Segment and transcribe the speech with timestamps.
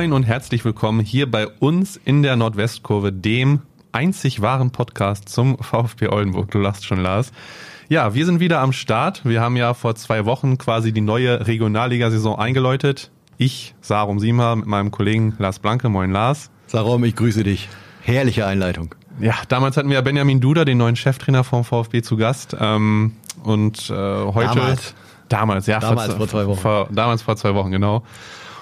[0.00, 3.60] Moin und herzlich willkommen hier bei uns in der Nordwestkurve, dem
[3.92, 6.50] einzig wahren Podcast zum VfB Oldenburg.
[6.50, 7.32] Du lachst schon, Lars.
[7.90, 9.26] Ja, wir sind wieder am Start.
[9.26, 13.10] Wir haben ja vor zwei Wochen quasi die neue Regionalligasaison eingeläutet.
[13.36, 15.90] Ich, Sarum Sima, mit meinem Kollegen Lars Blanke.
[15.90, 16.50] Moin, Lars.
[16.66, 17.68] Sarum, ich grüße dich.
[18.00, 18.94] Herrliche Einleitung.
[19.20, 22.56] Ja, damals hatten wir ja Benjamin Duda, den neuen Cheftrainer vom VfB, zu Gast.
[22.58, 24.54] Ähm, und äh, heute.
[24.54, 24.94] Damals.
[25.28, 25.78] Damals, ja.
[25.78, 26.58] Damals vor, vor zwei Wochen.
[26.58, 28.02] Vor, damals vor zwei Wochen, genau.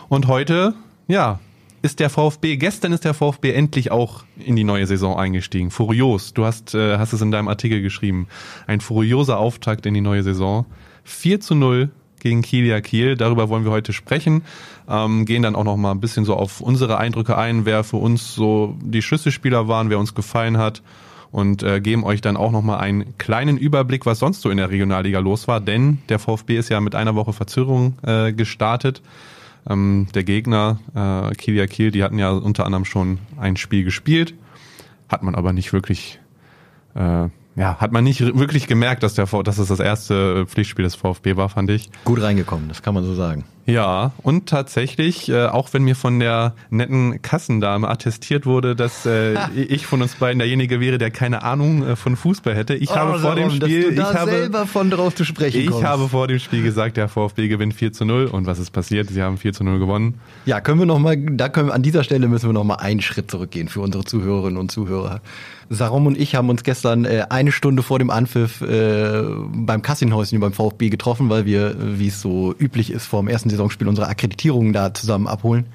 [0.08, 0.74] Und heute,
[1.08, 1.40] ja,
[1.82, 5.70] ist der VfB, gestern ist der VfB endlich auch in die neue Saison eingestiegen.
[5.70, 8.28] Furios, du hast, äh, hast es in deinem Artikel geschrieben.
[8.66, 10.66] Ein furioser Auftakt in die neue Saison.
[11.04, 11.90] 4 zu 0
[12.20, 13.16] gegen Kilia Kiel.
[13.16, 14.42] Darüber wollen wir heute sprechen.
[14.88, 17.98] Ähm, gehen dann auch noch mal ein bisschen so auf unsere Eindrücke ein, wer für
[17.98, 20.82] uns so die Schlüsselspieler waren, wer uns gefallen hat
[21.30, 24.56] und äh, geben euch dann auch noch mal einen kleinen Überblick, was sonst so in
[24.56, 29.02] der Regionalliga los war, denn der VfB ist ja mit einer Woche Verzögerung äh, gestartet.
[29.68, 34.34] Ähm, der Gegner, äh, Kilia Kiel, die hatten ja unter anderem schon ein Spiel gespielt,
[35.08, 36.20] hat man aber nicht wirklich
[36.94, 40.94] äh, ja, hat man nicht wirklich gemerkt, dass, der, dass es das erste Pflichtspiel des
[40.94, 41.90] VfB war, fand ich.
[42.04, 43.44] Gut reingekommen, das kann man so sagen.
[43.68, 49.36] Ja, und tatsächlich, äh, auch wenn mir von der netten Kassendame attestiert wurde, dass äh,
[49.54, 52.74] ich von uns beiden derjenige wäre, der keine Ahnung äh, von Fußball hätte.
[52.74, 55.84] Ich oh, habe vor dem Spiel, ich habe selber von drauf zu sprechen Ich kommst.
[55.84, 59.10] habe vor dem Spiel gesagt, der VfB gewinnt 4 zu 0 und was ist passiert?
[59.10, 60.14] Sie haben 4 zu 0 gewonnen.
[60.46, 62.76] Ja, können wir noch mal, da können wir, an dieser Stelle müssen wir noch mal
[62.76, 65.20] einen Schritt zurückgehen für unsere Zuhörerinnen und Zuhörer.
[65.70, 70.40] Sarum und ich haben uns gestern äh, eine Stunde vor dem Anpfiff äh, beim Kassinhäuschen
[70.40, 74.08] beim VfB getroffen, weil wir, wie es so üblich ist, vor dem ersten Saisonspiel unsere
[74.08, 75.66] Akkreditierungen da zusammen abholen.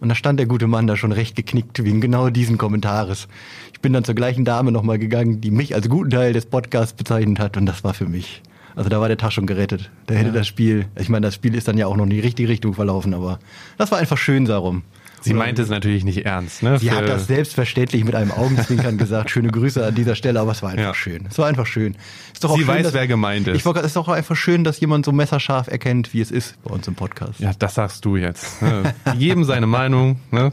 [0.00, 3.28] Und da stand der gute Mann da schon recht geknickt wegen genau diesen Kommentares.
[3.72, 6.94] Ich bin dann zur gleichen Dame nochmal gegangen, die mich als guten Teil des Podcasts
[6.94, 8.42] bezeichnet hat und das war für mich.
[8.76, 9.90] Also da war der Tag schon gerettet.
[10.06, 10.34] Da hätte ja.
[10.34, 12.74] das Spiel, ich meine, das Spiel ist dann ja auch noch in die richtige Richtung
[12.74, 13.38] verlaufen, aber
[13.78, 14.82] das war einfach schön darum.
[15.20, 16.62] Sie meinte es natürlich nicht ernst.
[16.62, 16.78] Ne?
[16.78, 19.30] Sie hat das selbstverständlich mit einem Augenzwinkern gesagt.
[19.30, 20.94] Schöne Grüße an dieser Stelle, aber es war einfach ja.
[20.94, 21.26] schön.
[21.30, 21.96] Es war einfach schön.
[22.32, 23.56] Ist doch auch Sie schön, weiß, dass, wer gemeint ist.
[23.56, 26.62] Ich wollte, es ist doch einfach schön, dass jemand so messerscharf erkennt, wie es ist
[26.62, 27.40] bei uns im Podcast.
[27.40, 28.62] Ja, das sagst du jetzt.
[28.62, 28.94] Ne?
[29.16, 30.18] Jedem seine Meinung.
[30.30, 30.52] Ne?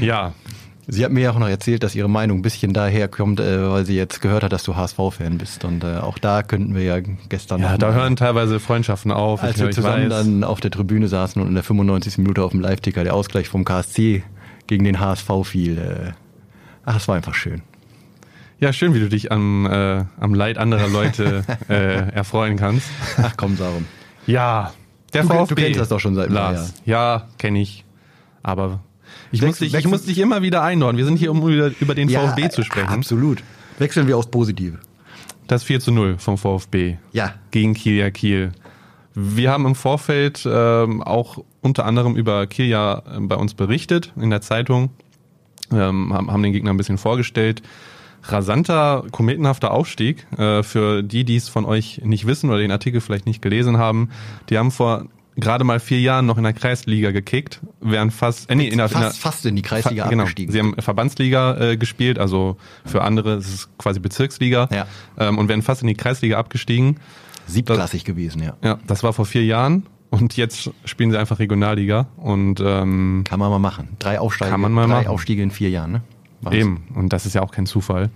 [0.00, 0.34] Ja,
[0.90, 3.70] Sie hat mir ja auch noch erzählt, dass ihre Meinung ein bisschen daher kommt, äh,
[3.70, 5.66] weil sie jetzt gehört hat, dass du HSV-Fan bist.
[5.66, 7.60] Und äh, auch da könnten wir ja gestern.
[7.60, 9.42] Ja, da hören teilweise Freundschaften auf.
[9.42, 12.16] Als wir zusammen dann auf der Tribüne saßen und in der 95.
[12.16, 14.22] Minute auf dem Live-Ticker der Ausgleich vom KSC
[14.66, 15.76] gegen den HSV fiel.
[15.76, 16.12] Äh,
[16.86, 17.60] ach, es war einfach schön.
[18.58, 22.88] Ja, schön, wie du dich am, äh, am Leid anderer Leute äh, erfreuen kannst.
[23.22, 23.84] Ach komm, Sarum.
[24.26, 24.72] Ja,
[25.12, 25.54] der du, VfB.
[25.54, 26.66] Du kennst das doch schon seit einem Jahr.
[26.86, 27.84] Ja, kenne ich.
[28.42, 28.80] Aber
[29.32, 30.98] ich, muss dich, ich muss dich immer wieder einordnen.
[30.98, 32.88] Wir sind hier, um über, über den ja, VfB zu sprechen.
[32.88, 33.42] Absolut.
[33.78, 34.78] Wechseln wir aufs Positive.
[35.46, 36.96] Das 4 zu 0 vom VfB.
[37.12, 37.34] Ja.
[37.50, 38.52] Gegen Kiel Kiel.
[39.14, 44.12] Wir haben im Vorfeld ähm, auch unter anderem über Kiel ja äh, bei uns berichtet
[44.16, 44.90] in der Zeitung,
[45.72, 47.62] ähm, haben, haben den Gegner ein bisschen vorgestellt.
[48.24, 50.26] Rasanter, kometenhafter Aufstieg.
[50.36, 53.78] Äh, für die, die es von euch nicht wissen oder den Artikel vielleicht nicht gelesen
[53.78, 54.10] haben,
[54.50, 55.06] die haben vor
[55.38, 58.88] gerade mal vier Jahren noch in der Kreisliga gekickt, wären fast, äh, nee, in der,
[58.88, 60.22] fast, in der, fast in die Kreisliga fa genau.
[60.22, 60.52] abgestiegen.
[60.52, 64.86] Sie haben Verbandsliga äh, gespielt, also für andere ist es quasi Bezirksliga ja.
[65.18, 66.98] ähm, und wären fast in die Kreisliga abgestiegen.
[67.46, 68.56] Siebklassig das, gewesen, ja.
[68.62, 73.38] Ja, das war vor vier Jahren und jetzt spielen sie einfach Regionalliga und ähm, kann
[73.38, 73.96] man mal machen.
[73.98, 75.06] Drei Aufstiege, kann man mal drei machen.
[75.08, 76.02] Aufstiege in vier Jahren, ne?
[76.40, 76.54] War's.
[76.54, 78.10] Eben und das ist ja auch kein Zufall.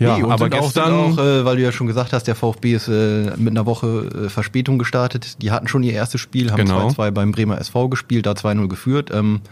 [0.00, 2.88] Ja, nee, aber gestern auch, äh, weil du ja schon gesagt hast, der VfB ist
[2.88, 5.42] äh, mit einer Woche äh, Verspätung gestartet.
[5.42, 7.10] Die hatten schon ihr erstes Spiel, haben 2-2 genau.
[7.10, 9.10] beim Bremer SV gespielt, da 2-0 geführt.
[9.12, 9.42] Ähm,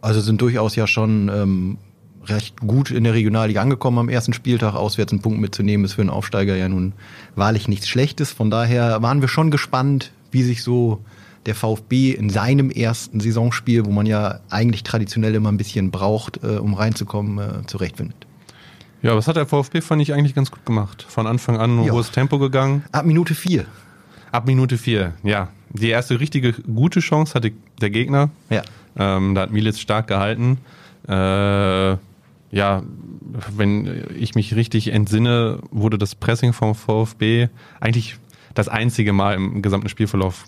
[0.00, 1.78] also sind durchaus ja schon ähm,
[2.26, 4.76] recht gut in der Regionalliga angekommen am ersten Spieltag.
[4.76, 6.92] Auswärts einen Punkt mitzunehmen ist für einen Aufsteiger ja nun
[7.34, 8.30] wahrlich nichts Schlechtes.
[8.30, 11.00] Von daher waren wir schon gespannt, wie sich so
[11.46, 16.44] der VfB in seinem ersten Saisonspiel, wo man ja eigentlich traditionell immer ein bisschen braucht,
[16.44, 18.25] äh, um reinzukommen, äh, zurechtfindet.
[19.02, 21.04] Ja, was hat der VfB, fand ich eigentlich ganz gut gemacht.
[21.08, 22.84] Von Anfang an ein hohes Tempo gegangen.
[22.92, 23.66] Ab Minute vier.
[24.32, 25.48] Ab Minute vier, ja.
[25.70, 28.30] Die erste richtige gute Chance hatte der Gegner.
[28.50, 28.62] Ja.
[28.96, 30.58] Ähm, da hat Militz stark gehalten.
[31.08, 31.96] Äh,
[32.50, 32.82] ja,
[33.56, 37.48] wenn ich mich richtig entsinne, wurde das Pressing vom VfB
[37.80, 38.16] eigentlich
[38.54, 40.46] das einzige Mal im gesamten Spielverlauf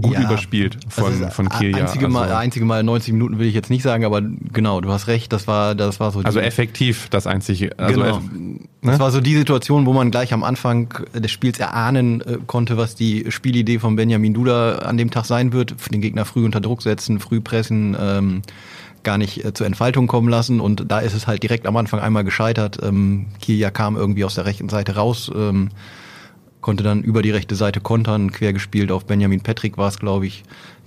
[0.00, 1.74] gut ja, überspielt von, also von Kiel.
[1.74, 4.90] Einzige, also, Mal, einzige Mal 90 Minuten will ich jetzt nicht sagen, aber genau, du
[4.90, 6.20] hast recht, das war, das war so.
[6.20, 7.78] Also effektiv das einzige.
[7.78, 8.20] Also genau.
[8.32, 8.60] Ne?
[8.82, 12.76] Das war so die Situation, wo man gleich am Anfang des Spiels erahnen äh, konnte,
[12.76, 15.76] was die Spielidee von Benjamin Duda an dem Tag sein wird.
[15.92, 18.42] Den Gegner früh unter Druck setzen, früh pressen, ähm,
[19.02, 20.60] gar nicht äh, zur Entfaltung kommen lassen.
[20.60, 22.78] Und da ist es halt direkt am Anfang einmal gescheitert.
[22.82, 25.30] Ähm, Kiel kam irgendwie aus der rechten Seite raus.
[25.34, 25.68] Ähm,
[26.62, 30.26] konnte dann über die rechte Seite kontern, quer gespielt auf Benjamin Patrick war es, glaube
[30.26, 30.44] ich,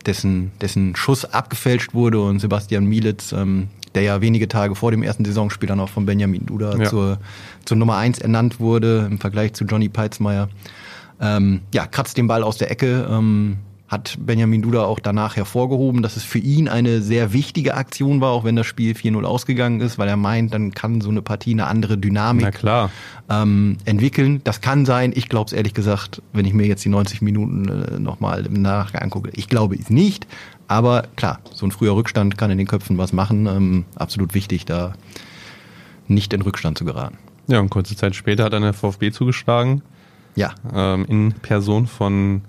[0.07, 5.03] dessen, dessen Schuss abgefälscht wurde und Sebastian Mielitz, ähm, der ja wenige Tage vor dem
[5.03, 6.89] ersten Saisonspiel dann auch von Benjamin Duda Ja.
[6.89, 7.19] zur,
[7.65, 10.49] zur Nummer eins ernannt wurde im Vergleich zu Johnny Peitzmeier.
[11.21, 13.57] Ähm, ja, kratzt den Ball aus der Ecke, ähm,
[13.87, 18.31] hat Benjamin Duda auch danach hervorgehoben, dass es für ihn eine sehr wichtige Aktion war,
[18.31, 21.51] auch wenn das Spiel 4-0 ausgegangen ist, weil er meint, dann kann so eine Partie
[21.51, 22.63] eine andere Dynamik
[23.29, 24.41] ähm, entwickeln.
[24.43, 25.13] Das kann sein.
[25.15, 28.61] Ich glaube es ehrlich gesagt, wenn ich mir jetzt die 90 Minuten äh, nochmal im
[28.61, 29.29] Nachgang angucke.
[29.33, 30.25] Ich glaube es nicht.
[30.67, 33.45] Aber klar, so ein früher Rückstand kann in den Köpfen was machen.
[33.45, 34.93] Ähm, absolut wichtig, da
[36.07, 37.17] nicht in Rückstand zu geraten.
[37.47, 39.83] Ja, und kurze Zeit später hat dann der VfB zugeschlagen,
[40.35, 40.55] Ja.
[40.73, 42.41] ähm, in Person von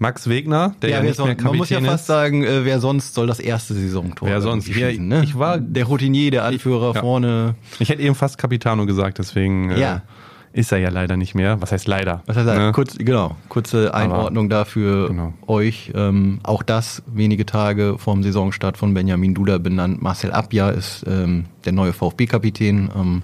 [0.00, 2.64] Max Wegner, der ja, wer nicht son- mehr man muss ja Kapitän fast sagen, äh,
[2.64, 4.68] wer sonst soll das erste Saisontor Wer sonst?
[4.68, 5.22] Ja, schießen, ne?
[5.24, 7.00] ich war- der Routinier, der Anführer ja.
[7.00, 7.54] vorne.
[7.80, 10.02] Ich hätte eben fast Capitano gesagt, deswegen äh, Ja.
[10.52, 11.60] ist er ja leider nicht mehr.
[11.60, 12.22] Was heißt leider?
[12.26, 12.46] Was heißt?
[12.46, 12.72] Ne?
[12.72, 15.34] Kurz, genau, kurze Einordnung dafür genau.
[15.46, 15.90] euch.
[15.94, 20.00] Ähm, auch das wenige Tage vorm Saisonstart von Benjamin Duda benannt.
[20.00, 22.88] Marcel Abja ist ähm, der neue VfB-Kapitän.
[22.96, 23.22] Ähm,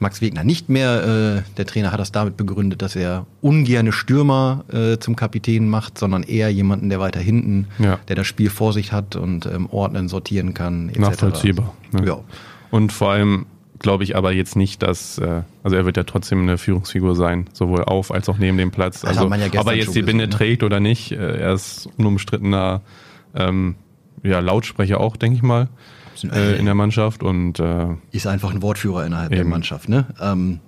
[0.00, 1.42] Max Wegner nicht mehr.
[1.46, 5.98] Äh, der Trainer hat das damit begründet, dass er ungerne Stürmer äh, zum Kapitän macht,
[5.98, 7.98] sondern eher jemanden, der weiter hinten, Ja.
[8.08, 10.88] der das Spiel vor sich hat und ähm, ordnen, sortieren kann.
[10.88, 10.98] Etc.
[10.98, 11.74] Nachvollziehbar.
[11.92, 12.06] Ne?
[12.06, 12.18] Ja.
[12.70, 13.46] Und vor allem
[13.78, 17.48] glaube ich aber jetzt nicht, dass, äh, also er wird ja trotzdem eine Führungsfigur sein,
[17.52, 19.04] sowohl auf als auch neben dem Platz.
[19.04, 20.36] Also, man ja ob er jetzt die Binde gesehen, ne?
[20.36, 22.82] trägt oder nicht, äh, er ist unumstrittener
[23.34, 23.74] ähm,
[24.22, 25.68] ja, Lautsprecher auch, denke ich mal,
[26.32, 27.22] äh, in der Mannschaft.
[27.22, 29.50] Und äh, ist einfach ein Wortführer innerhalb der Eben.
[29.50, 29.88] Mannschaft.
[29.88, 30.06] Ne?
[30.20, 30.60] Ähm,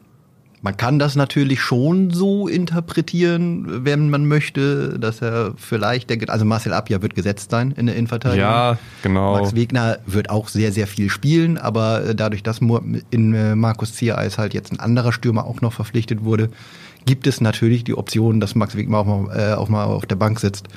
[0.65, 6.45] man kann das natürlich schon so interpretieren, wenn man möchte, dass er vielleicht, der, also
[6.45, 8.49] Marcel Abja wird gesetzt sein in der Innenverteidigung.
[8.49, 9.41] ja, genau.
[9.41, 12.61] Max Wegner wird auch sehr, sehr viel spielen, aber äh, dadurch, dass
[13.11, 16.49] in äh, Markus Ziereis halt jetzt ein anderer Stürmer auch noch verpflichtet wurde,
[17.07, 20.17] gibt es natürlich die Option, dass Max Wegner auch mal, äh, auch mal auf der
[20.17, 20.69] Bank sitzt.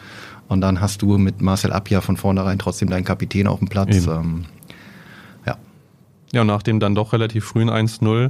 [0.47, 4.07] Und dann hast du mit Marcel Abja von vornherein trotzdem deinen Kapitän auf dem Platz.
[4.07, 4.45] Ähm.
[6.36, 8.30] Ja, und nach dem dann doch relativ frühen 1-0.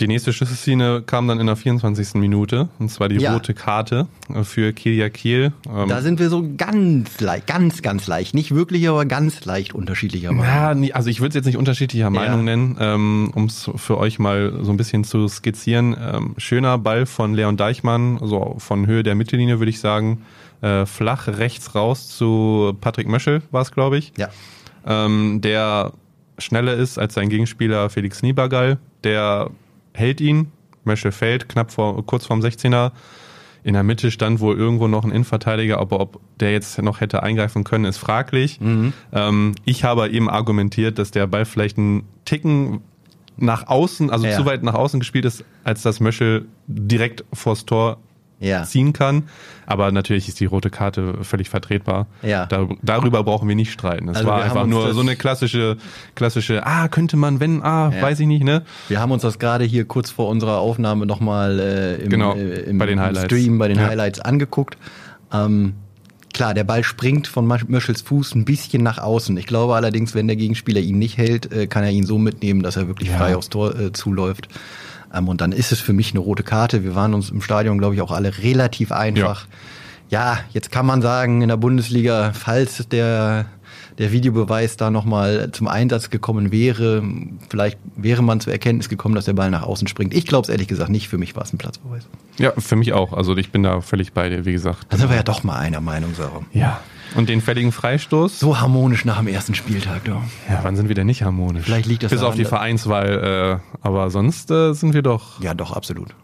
[0.00, 2.16] Die nächste Schlüsselszene kam dann in der 24.
[2.16, 3.32] Minute, und zwar die Ja.
[3.32, 5.54] rote Karte äh, für Kilia Kiel.
[5.74, 8.34] Ähm, Da sind wir so ganz leicht, ganz, ganz leicht.
[8.34, 10.84] Nicht wirklich, aber ganz leicht unterschiedlicher Meinung.
[10.84, 14.18] Ja, also ich würde es jetzt nicht unterschiedlicher Meinung nennen, ähm, um es für euch
[14.18, 15.96] mal so ein bisschen zu skizzieren.
[15.98, 20.20] Ähm, schöner Ball von Leon Deichmann, so von Höhe der Mittellinie würde ich sagen.
[20.60, 24.12] Äh, flach rechts raus zu Patrick Möschel war es, glaube ich.
[24.18, 24.28] Ja.
[24.86, 25.94] Ähm, der
[26.38, 28.78] schneller ist als sein Gegenspieler Felix Niebergall.
[29.04, 29.50] Der
[29.94, 30.52] hält ihn.
[30.84, 32.92] Möschel fällt knapp vor, kurz vorm 16er.
[33.64, 37.24] In der Mitte stand wohl irgendwo noch ein Innenverteidiger, aber ob der jetzt noch hätte
[37.24, 38.60] eingreifen können, ist fraglich.
[39.12, 42.82] Ähm, ich habe eben argumentiert, dass der Ball vielleicht einen Ticken
[43.36, 44.36] nach außen, also Ja.
[44.36, 47.98] zu weit nach außen gespielt ist, als dass Möschel direkt vors Tor
[48.38, 48.64] Ja.
[48.64, 49.24] ziehen kann.
[49.64, 52.06] Aber natürlich ist die rote Karte völlig vertretbar.
[52.22, 52.44] Ja.
[52.46, 54.08] Da, darüber brauchen wir nicht streiten.
[54.10, 55.78] Es Also war einfach nur so eine klassische,
[56.14, 58.02] klassische, ah, könnte man, wenn, ah, Ja.
[58.02, 58.62] weiß ich nicht, ne?
[58.88, 62.60] Wir haben uns das gerade hier kurz vor unserer Aufnahme nochmal äh, im, Genau, äh,
[62.60, 63.24] im, bei den Highlights.
[63.24, 63.86] Stream, bei den Ja.
[63.86, 64.76] Highlights angeguckt.
[65.32, 65.72] Ähm,
[66.34, 69.34] klar, der Ball springt von Möschels Fuß ein bisschen nach außen.
[69.38, 72.62] Ich glaube allerdings, wenn der Gegenspieler ihn nicht hält, äh, kann er ihn so mitnehmen,
[72.62, 74.48] dass er wirklich frei aufs Tor äh, zuläuft.
[75.12, 76.84] Ähm, und dann ist es für mich eine rote Karte.
[76.84, 79.46] Wir waren uns im Stadion, glaube ich, auch alle relativ einfach.
[80.08, 83.46] Ja, jetzt kann man sagen, in der Bundesliga, falls der,
[83.98, 87.02] der Videobeweis da nochmal zum Einsatz gekommen wäre,
[87.48, 90.14] vielleicht wäre man zur Erkenntnis gekommen, dass der Ball nach außen springt.
[90.14, 91.08] Ich glaube es ehrlich gesagt nicht.
[91.08, 92.06] Für mich war es ein Platzverweis.
[92.38, 93.12] Ja, für mich auch.
[93.12, 94.86] Also ich bin da völlig bei dir, wie gesagt.
[94.90, 96.42] Da sind wir ja doch mal einer Meinung, Sarah.
[96.52, 96.80] Ja.
[97.16, 98.38] Und den fälligen Freistoß?
[98.38, 100.12] So harmonisch nach dem ersten Spieltag, du.
[100.48, 101.64] Ja, wann sind wir denn nicht harmonisch?
[101.64, 105.40] Vielleicht liegt das Bis daran, auf die Vereinswahl, äh, aber sonst äh, sind wir doch.
[105.42, 106.14] Ja, doch, absolut.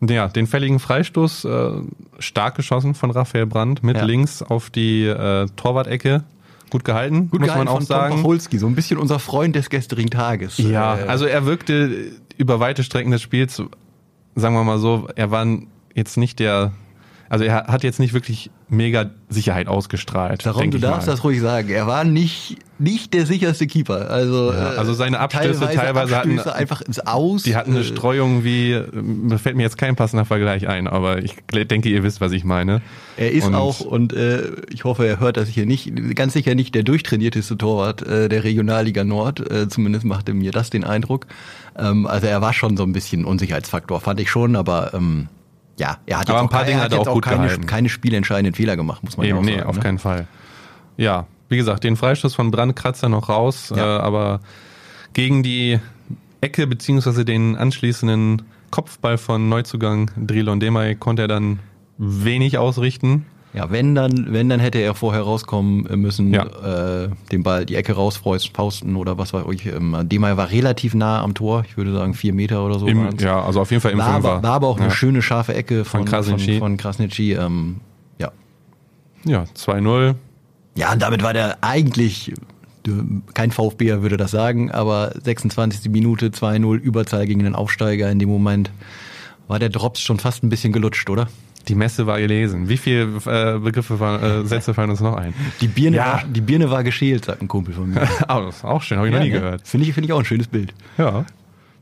[0.00, 1.70] Ja, den fälligen Freistoß äh,
[2.18, 4.04] stark geschossen von Raphael Brandt mit Ja.
[4.04, 6.24] links auf die äh, Torwart-Ecke.
[6.70, 8.16] Gut gehalten, muss man auch von Tom sagen.
[8.16, 10.56] Pacholski, so ein bisschen unser Freund des gestrigen Tages.
[10.58, 13.62] Ja, Äh, also er wirkte über weite Strecken des Spiels,
[14.34, 15.46] sagen wir mal so, er war
[15.94, 16.72] jetzt nicht der,
[17.32, 20.44] also er hat jetzt nicht wirklich mega Sicherheit ausgestrahlt.
[20.44, 21.14] Darum, du ich darfst mal.
[21.14, 21.70] das ruhig sagen.
[21.70, 24.10] Er war nicht, nicht der sicherste Keeper.
[24.10, 27.44] Also, Ja, äh, also seine Abstöße teilweise hatten- Abstöße einfach ins Aus.
[27.44, 28.78] Die hatten eine Äh, Streuung wie,
[29.42, 32.82] fällt mir jetzt kein passender Vergleich ein, aber ich denke, ihr wisst, was ich meine.
[33.16, 36.54] Er ist Und- auch, und äh, ich hoffe, er hört das hier nicht, ganz sicher
[36.54, 39.40] nicht der durchtrainierteste Torwart äh, der Regionalliga Nord.
[39.50, 41.26] Äh, zumindest machte mir das den Eindruck.
[41.78, 45.28] Ähm, also er war schon so ein bisschen Unsicherheitsfaktor, fand ich schon, aber ähm,
[45.78, 47.66] ja, er hat Aber jetzt ein paar auch, Dinge hat er auch gut keine, gehalten.
[47.66, 49.68] keine spielentscheidenden Fehler gemacht, muss man ja Eben, auch nee, sagen.
[49.68, 49.82] auf ne?
[49.82, 50.26] keinen Fall.
[50.96, 53.98] Ja, wie gesagt, den Freistoß von Brand kratzt er noch raus, Ja.
[53.98, 54.40] äh, aber
[55.14, 55.78] gegen die
[56.40, 61.58] Ecke beziehungsweise den anschließenden Kopfball von Neuzugang Drilon Demay konnte er dann
[61.98, 63.26] wenig ausrichten.
[63.54, 67.04] Ja, wenn dann, wenn dann hätte er vorher rauskommen müssen, Ja.
[67.04, 69.66] äh, den Ball, die Ecke rausfausten oder was weiß ich.
[69.66, 72.86] Ähm, Demeyer war relativ nah am Tor, ich würde sagen vier Meter oder so.
[72.86, 74.84] Im, ja, also auf jeden Fall im war, aber, war aber auch ja.
[74.84, 76.52] eine schöne scharfe Ecke von, Von Krasniqi.
[76.52, 77.80] Von, von Krasniqi ähm,
[78.18, 78.32] ja.
[79.24, 80.14] Ja, 2-0.
[80.74, 82.32] ja, und damit war der eigentlich,
[83.34, 85.90] kein VfBer würde das sagen, aber 26.
[85.90, 88.10] Minute 2-0 Überzahl gegen den Aufsteiger.
[88.10, 88.70] In dem Moment
[89.46, 91.28] war der Drops schon fast ein bisschen gelutscht, oder?
[91.68, 92.68] Die Messe war gelesen.
[92.68, 93.94] Wie viele äh, Begriffe,
[94.42, 95.32] äh, Sätze fallen uns noch ein?
[95.60, 96.04] Die Birne, Ja.
[96.14, 98.08] war, die Birne war geschält, sagt ein Kumpel von mir.
[98.28, 99.38] Ah, das ist auch schön, habe ich noch nie ne?
[99.40, 99.66] gehört.
[99.66, 100.74] Finde ich, finde ich auch ein schönes Bild.
[100.98, 101.24] Ja.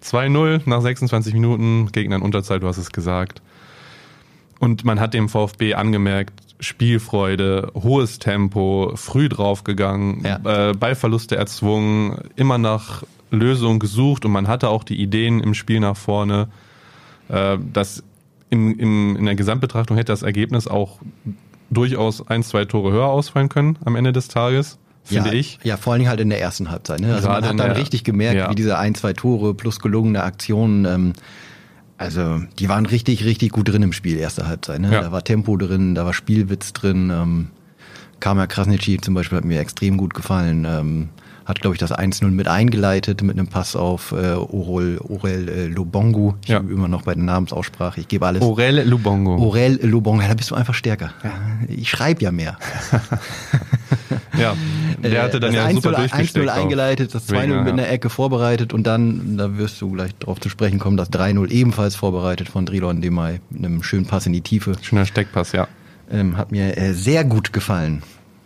[0.04, 3.42] 2-0 nach 26 Minuten, Gegner in Unterzahl, du hast es gesagt.
[4.58, 10.70] Und man hat dem VfB angemerkt, Spielfreude, hohes Tempo, früh draufgegangen, Ja.
[10.70, 15.80] äh, Ballverluste erzwungen, immer nach Lösungen gesucht und man hatte auch die Ideen im Spiel
[15.80, 16.48] nach vorne.
[17.28, 18.02] Äh, das
[18.50, 20.98] in, in, in der Gesamtbetrachtung hätte das Ergebnis auch
[21.70, 25.58] durchaus ein, zwei Tore höher ausfallen können am Ende des Tages, finde ja, ich.
[25.62, 27.00] Ja, vor allen Dingen halt in der ersten Halbzeit.
[27.00, 27.14] Ne?
[27.14, 28.50] Also Gerade man hat dann der- richtig gemerkt, ja.
[28.50, 31.12] wie diese ein, zwei Tore plus gelungene Aktionen, ähm,
[31.96, 34.80] also die waren richtig, richtig gut drin im Spiel, erste Halbzeit.
[34.80, 34.90] Ne?
[34.90, 35.02] Ja.
[35.02, 37.10] Da war Tempo drin, da war Spielwitz drin.
[37.10, 37.48] Ähm,
[38.20, 40.66] Kamer Krasnitschi zum Beispiel hat mir extrem gut gefallen.
[40.68, 41.08] Ähm,
[41.46, 45.66] hat, glaube ich, das 1-0 mit eingeleitet mit einem Pass auf äh, Orel, Orel äh,
[45.66, 46.34] Lobongu.
[46.42, 46.60] Ich Ja.
[46.60, 48.00] bin immer noch bei der Namensaussprache.
[48.00, 48.42] Ich gebe alles.
[48.42, 49.36] Orel Lubongo.
[49.36, 51.10] Orel Lobongu, ja, da bist du einfach stärker.
[51.68, 52.56] Ich schreibe ja mehr.
[54.38, 54.54] Ja,
[55.02, 56.48] der hatte dann das ja 1-0 super durchgesteckt.
[56.48, 56.56] 1-0 auch.
[56.62, 57.72] eingeleitet, das 2-0 Wegener, mit ja.
[57.74, 61.50] einer Ecke vorbereitet und dann, da wirst du gleich drauf zu sprechen kommen, das 3-0
[61.50, 64.72] ebenfalls vorbereitet von Drilon Demay mit einem schönen Pass in die Tiefe.
[64.80, 65.68] Schöner Steckpass, ja.
[66.10, 68.02] Ähm, hat mir äh, sehr gut gefallen.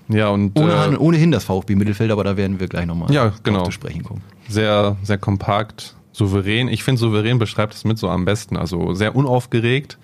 [0.08, 3.64] Ja, und Ohne, äh, ohnehin das VfB-Mittelfeld, aber da werden wir gleich nochmal Ja, genau.
[3.64, 4.22] zu sprechen kommen.
[4.48, 6.68] sehr, sehr kompakt, souverän.
[6.68, 8.56] Ich finde, souverän beschreibt es mit so am besten.
[8.56, 9.98] Also sehr unaufgeregt,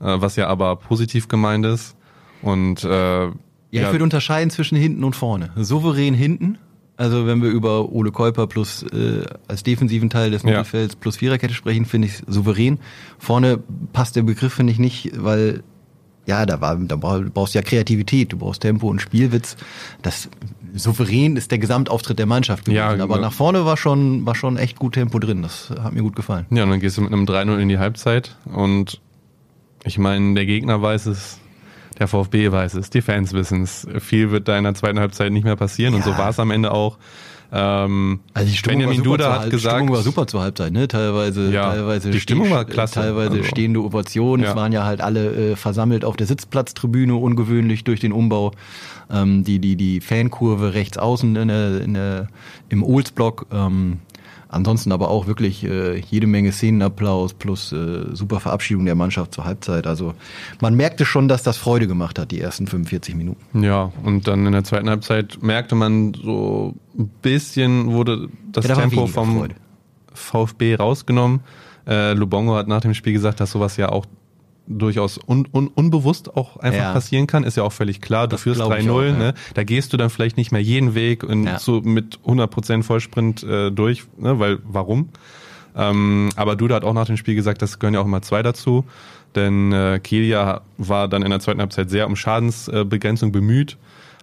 [0.00, 1.96] äh, was ja aber positiv gemeint ist.
[2.42, 3.32] Und äh, Ja,
[3.70, 5.50] ich würde unterscheiden zwischen hinten und vorne.
[5.56, 6.58] Souverän hinten,
[6.96, 10.48] also wenn wir über Ole Käuper plus äh, als defensiven Teil des Ja.
[10.50, 12.78] Mittelfelds plus Viererkette sprechen, finde ich souverän.
[13.18, 13.58] Vorne
[13.92, 15.62] passt der Begriff, finde ich nicht, weil
[16.28, 19.56] ja, da war, da brauch- du brauchst ja Kreativität, du brauchst Tempo und Spielwitz.
[20.02, 20.28] Das
[20.74, 22.76] souverän ist der Gesamtauftritt der Mannschaft gewesen.
[22.76, 23.18] Ja, aber genau.
[23.20, 25.42] nach vorne war schon, war schon echt gut Tempo drin.
[25.42, 26.46] Das hat mir gut gefallen.
[26.50, 28.36] ja, und dann gehst du mit einem 3-0 in die Halbzeit.
[28.44, 29.00] Und
[29.84, 31.38] ich meine, der Gegner weiß es,
[31.98, 33.86] der VfB weiß es, die Fans wissen es.
[33.98, 35.94] Viel wird da in der zweiten Halbzeit nicht mehr passieren.
[35.94, 36.12] Und Ja.
[36.12, 36.98] so war es am Ende auch.
[37.50, 40.26] Ähm, Also die Stimmung, Benjamin war super Duda zur hat Halb- gesagt, Stimmung war super
[40.26, 40.86] zur Halbzeit, ne?
[40.88, 42.94] Teilweise, Ja, teilweise die Stimmung war klasse.
[43.00, 44.44] Teilweise Also- stehende Ovationen.
[44.44, 44.50] Ja.
[44.50, 48.52] Es waren ja halt alle äh, versammelt auf der Sitzplatztribüne, ungewöhnlich durch den Umbau.
[49.10, 52.28] Ähm, die, die, die Fankurve rechts außen in der, in der,
[52.68, 53.46] im Olsblock.
[53.50, 54.00] Ähm,
[54.48, 59.44] ansonsten aber auch wirklich äh, jede Menge Szenenapplaus plus äh, super Verabschiedung der Mannschaft zur
[59.44, 59.86] Halbzeit.
[59.86, 60.14] Also
[60.60, 63.62] man merkte schon, dass das Freude gemacht hat, die ersten 45 Minuten.
[63.62, 68.74] Ja, und dann in der zweiten Halbzeit merkte man so ein bisschen, wurde das Ja,
[68.74, 69.54] da Tempo vom Freude.
[70.12, 71.40] VfB rausgenommen.
[71.86, 74.04] Äh, Lubongo hat nach dem Spiel gesagt, dass sowas ja auch
[74.68, 76.92] durchaus un, un, unbewusst auch einfach Ja.
[76.92, 77.42] passieren kann.
[77.44, 78.26] Ist ja auch völlig klar.
[78.28, 79.12] Du Das führst glaub ich 3-0, auch, ja.
[79.12, 79.34] ne?
[79.54, 81.58] da gehst du dann vielleicht nicht mehr jeden Weg und Ja.
[81.58, 84.38] so mit 100% Vollsprint äh, durch, ne?
[84.38, 85.08] weil warum?
[85.76, 88.42] Ähm, aber Duda hat auch nach dem Spiel gesagt, das gehören ja auch immer zwei
[88.42, 88.84] dazu.
[89.34, 93.76] Denn äh, Kelia war dann in der zweiten Halbzeit sehr um Schadensbegrenzung bemüht,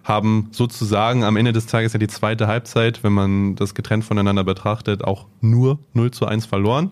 [0.04, 4.44] haben sozusagen am Ende des Tages ja die zweite Halbzeit, wenn man das getrennt voneinander
[4.44, 6.90] betrachtet, auch nur 0 zu 1 verloren.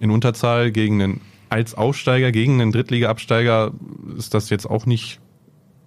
[0.00, 1.20] In Unterzahl gegen einen
[1.56, 3.72] als Aufsteiger, gegen einen Drittliga-Absteiger
[4.18, 5.20] ist das jetzt auch nicht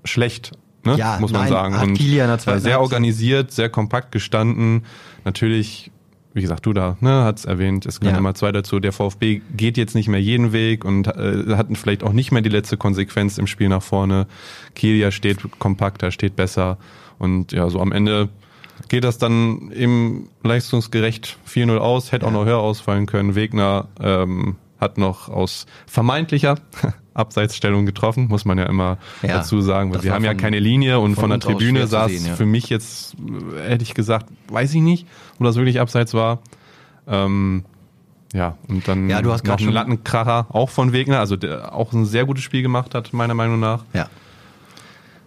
[0.04, 0.96] schlecht, ne?
[0.98, 1.78] Ja, muss man nein, sagen.
[1.78, 2.00] hat Und
[2.48, 4.86] war sehr organisiert, sehr kompakt gestanden.
[5.26, 5.92] Natürlich,
[6.34, 8.20] wie gesagt, du da, ne, hat's erwähnt, es gehören Ja.
[8.20, 8.80] immer zwei dazu.
[8.80, 12.42] Der VfB geht jetzt nicht mehr jeden Weg und äh, hatten vielleicht auch nicht mehr
[12.42, 14.26] die letzte Konsequenz im Spiel nach vorne.
[14.74, 16.80] Kilia steht kompakter, steht besser
[17.20, 18.30] und ja, so am Ende
[18.88, 23.36] geht das dann eben leistungsgerecht 4-0 aus, hätte auch noch höher ausfallen können.
[23.36, 26.56] Wegner ähm, hat noch aus vermeintlicher
[27.14, 30.60] Abseitsstellung getroffen, muss man ja immer Ja, dazu sagen, weil wir war haben ja keine
[30.60, 32.36] Linie und von der Tribüne sah sehen, ja.
[32.36, 35.06] für mich jetzt, äh, hätte ich gesagt, weiß ich nicht,
[35.38, 36.40] ob das wirklich abseits war.
[37.08, 37.66] Ähm,
[38.34, 41.92] ja, und dann Ja, du hast noch einen Lattenkracher, auch von Wegner, also der auch
[41.94, 43.84] ein sehr gutes Spiel gemacht hat, meiner Meinung nach.
[43.94, 44.08] Ja.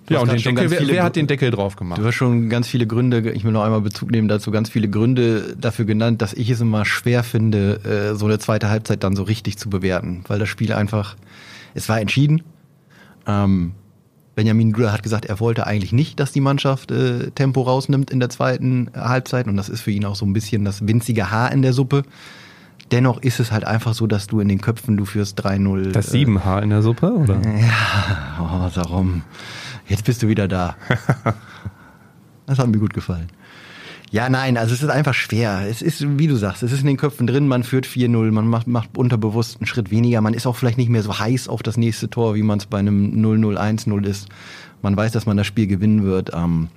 [0.07, 2.01] Du Ja, und den Deckel, wer, viele wer hat den Deckel drauf gemacht?
[2.01, 4.89] Du hast schon ganz viele Gründe, ich will noch einmal Bezug nehmen dazu, ganz viele
[4.89, 9.15] Gründe dafür genannt, dass ich es immer schwer finde, äh, so eine zweite Halbzeit dann
[9.15, 11.17] so richtig zu bewerten, weil das Spiel einfach,
[11.75, 12.43] es war entschieden.
[13.27, 13.73] Ähm,
[14.35, 18.19] Benjamin Duda hat gesagt, er wollte eigentlich nicht, dass die Mannschaft äh, Tempo rausnimmt in
[18.19, 21.53] der zweiten Halbzeit und das ist für ihn auch so ein bisschen das winzige Haar
[21.53, 22.03] in der Suppe.
[22.91, 25.93] Dennoch ist es halt einfach so, dass du in den Köpfen, du führst 3-0.
[25.93, 27.41] Das äh, 7H in der Suppe, oder?
[27.45, 29.23] ja, oh, darum.
[29.87, 30.77] Jetzt bist du wieder da.
[32.47, 33.29] das hat mir gut gefallen.
[34.13, 35.67] Ja, nein, also es ist einfach schwer.
[35.67, 38.47] Es ist, wie du sagst, es ist in den Köpfen drin, man führt 4-0, man
[38.47, 41.63] macht, macht unterbewusst einen Schritt weniger, man ist auch vielleicht nicht mehr so heiß auf
[41.63, 44.29] das nächste Tor, wie man es bei einem 0-0, 1-0 ist.
[44.83, 46.31] Man weiß, dass man das Spiel gewinnen wird.
[46.35, 46.69] Ähm,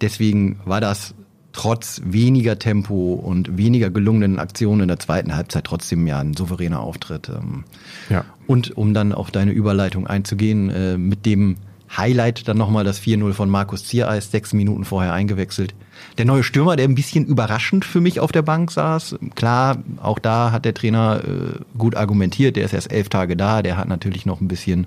[0.00, 1.14] deswegen war das
[1.52, 6.80] trotz weniger Tempo und weniger gelungenen Aktionen in der zweiten Halbzeit trotzdem ja ein souveräner
[6.80, 7.28] Auftritt.
[7.28, 7.64] Ähm,
[8.10, 8.24] ja.
[8.48, 11.56] Und um dann auf deine Überleitung einzugehen, äh, mit dem
[11.94, 15.74] Highlight dann nochmal das 4-0 von Markus Ziereis, sechs Minuten vorher eingewechselt.
[16.18, 19.16] Der neue Stürmer, der ein bisschen überraschend für mich auf der Bank saß.
[19.34, 22.56] Klar, auch da hat der Trainer äh, gut argumentiert.
[22.56, 23.62] Der ist erst elf Tage da.
[23.62, 24.86] Der hat natürlich noch ein bisschen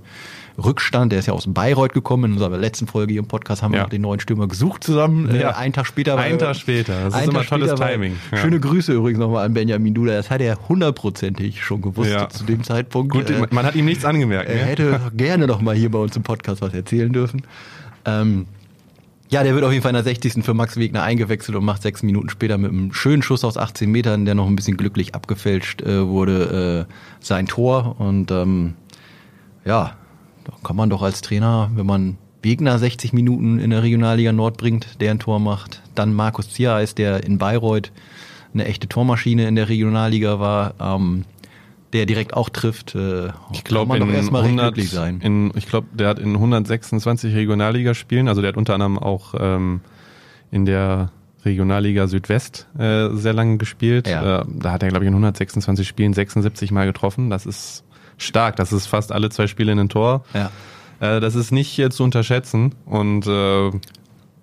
[0.57, 1.11] Rückstand.
[1.11, 2.25] Der ist ja aus Bayreuth gekommen.
[2.25, 3.85] In unserer letzten Folge hier im Podcast haben ja.
[3.85, 5.33] wir den neuen Stürmer gesucht zusammen.
[5.33, 5.51] Ja.
[5.51, 6.15] Äh, einen Tag später.
[6.15, 7.05] War Einen Tag später.
[7.05, 8.17] Das ist immer tolles Timing.
[8.31, 8.37] Ja.
[8.39, 10.13] Schöne Grüße übrigens nochmal an Benjamin Duda.
[10.13, 13.13] Das hat er hundertprozentig schon gewusst zu dem Zeitpunkt.
[13.13, 14.49] Gut, äh, man hat ihm nichts angemerkt.
[14.49, 14.61] Er ne?
[14.63, 17.43] hätte gerne noch mal hier bei uns im Podcast was erzählen dürfen.
[18.05, 18.47] Ähm,
[19.29, 20.43] ja, der wird auf jeden Fall in der 60.
[20.43, 23.89] für Max Wegner eingewechselt und macht sechs Minuten später mit einem schönen Schuss aus 18
[23.89, 26.93] Metern, der noch ein bisschen glücklich abgefälscht äh, wurde, äh,
[27.23, 27.95] sein Tor.
[27.99, 28.73] Und ähm,
[29.65, 29.95] ja,
[30.45, 34.57] da kann man doch als Trainer, wenn man Wegner 60 Minuten in der Regionalliga Nord
[34.57, 37.91] bringt, der ein Tor macht, dann Markus Ziereis, der in Bayreuth
[38.53, 41.25] eine echte Tormaschine in der Regionalliga war, ähm,
[41.93, 44.77] der direkt auch trifft, äh, ich glaube in 100,
[45.23, 49.81] in, ich glaube, der hat in 126 Regionalligaspielen, also der hat unter anderem auch ähm,
[50.51, 51.11] in der
[51.45, 54.07] Regionalliga Südwest äh, sehr lange gespielt.
[54.07, 54.41] Ja.
[54.41, 57.29] Äh, da hat er glaube ich in 126 Spielen 76 Mal getroffen.
[57.29, 57.83] Das ist
[58.17, 58.55] stark.
[58.57, 60.25] Das ist fast alle zwei Spiele in ein Tor.
[60.33, 60.51] Ja.
[60.99, 63.71] Äh, das ist nicht äh, zu unterschätzen und äh,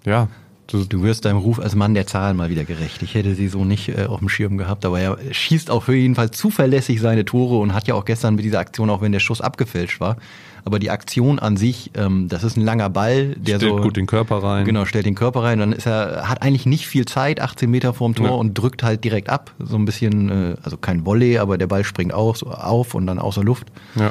[0.04, 0.28] ja,
[0.66, 3.00] Du, wirst deinem Ruf als Mann der Zahlen mal wieder gerecht.
[3.02, 5.94] Ich hätte sie so nicht äh, auf dem Schirm gehabt, aber er schießt auch für
[5.94, 9.12] jeden Fall zuverlässig seine Tore und hat ja auch gestern mit dieser Aktion, auch wenn
[9.12, 10.16] der Schuss abgefälscht war,
[10.64, 13.96] aber die Aktion an sich, ähm, das ist ein langer Ball, der stellt so gut
[13.96, 14.64] den Körper rein.
[14.64, 15.60] Genau, stellt den Körper rein.
[15.60, 18.32] Dann ist er hat eigentlich nicht viel Zeit, 18 Meter vorm Tor ja.
[18.32, 21.84] und drückt halt direkt ab, so ein bisschen, äh, also kein Volley, aber der Ball
[21.84, 23.68] springt aus, auf und dann außer Luft.
[23.94, 24.10] Ja,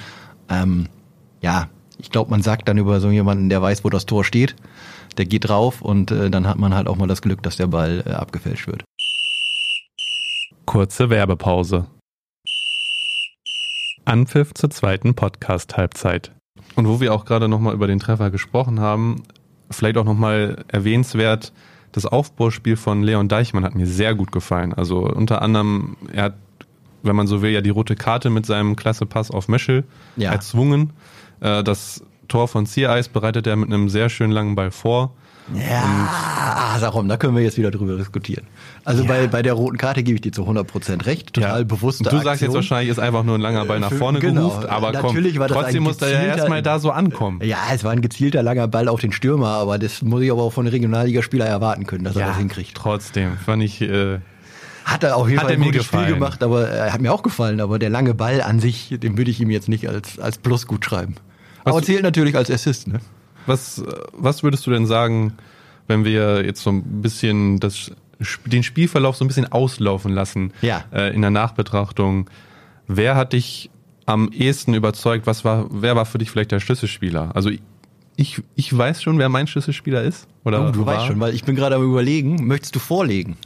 [0.50, 0.88] ähm,
[1.41, 4.56] ja ich glaube, man sagt dann über so jemanden, der weiß, wo das Tor steht
[5.17, 7.67] der geht drauf und äh, dann hat man halt auch mal das Glück, dass der
[7.67, 8.84] Ball äh, abgefälscht wird.
[10.65, 11.88] Kurze Werbepause.
[14.06, 16.32] Anpfiff zur zweiten Podcast-Halbzeit.
[16.75, 19.23] Und wo wir auch gerade nochmal über den Treffer gesprochen haben,
[19.71, 21.54] vielleicht auch nochmal erwähnenswert,
[21.91, 24.73] das Aufbauspiel von Leon Deichmann hat mir sehr gut gefallen.
[24.73, 26.36] Also unter anderem, er hat,
[27.04, 29.86] wenn man so will, ja die rote Karte mit seinem Klassepass auf Meschel
[30.17, 30.32] ja.
[30.32, 30.91] erzwungen.
[31.39, 35.14] Äh, das Tor von Sea Ice bereitet er mit einem sehr schön langen Ball vor.
[35.54, 38.48] Ja, darum, da können wir jetzt wieder drüber diskutieren.
[38.84, 39.10] Also ja.
[39.10, 41.64] bei, bei der roten Karte gebe ich dir zu 100% recht, total ja.
[41.64, 42.04] bewusst.
[42.04, 44.50] Du sagst jetzt wahrscheinlich, ist einfach nur ein langer Ball nach äh, vorne genau.
[44.50, 47.42] geruft, aber Natürlich komm, war das trotzdem muss er ja erstmal da so ankommen.
[47.44, 50.42] Ja, es war ein gezielter langer Ball auf den Stürmer, aber das muss ich aber
[50.42, 52.76] auch von Regionalligaspieler erwarten können, dass ja, er das hinkriegt.
[52.76, 53.82] Trotzdem, fand ich...
[53.82, 54.20] Äh,
[54.84, 57.80] hat er jeden Fall ein gutes Spiel gemacht, aber er hat mir auch gefallen, aber
[57.80, 60.86] der lange Ball an sich, den würde ich ihm jetzt nicht als, als Plus gut
[60.86, 61.16] schreiben.
[61.65, 62.99] Was Aber zählt natürlich als Assist, ne?
[63.47, 65.34] Was, was würdest du denn sagen,
[65.88, 67.91] wenn wir jetzt so ein bisschen das,
[68.45, 70.84] den Spielverlauf so ein bisschen auslaufen lassen ja.
[70.93, 72.30] äh, in der Nachbetrachtung?
[72.88, 73.69] Wer hat dich
[74.06, 75.28] am ehesten überzeugt?
[75.28, 77.36] Was war, wer war für dich vielleicht der Schlüsselspieler?
[77.36, 77.49] Also
[78.15, 80.28] ich, ich weiß schon, wer mein Schlüsselspieler ist.
[80.43, 80.95] Oder oh, du war.
[80.95, 83.38] weißt schon, weil ich bin gerade am überlegen, möchtest du vorlegen?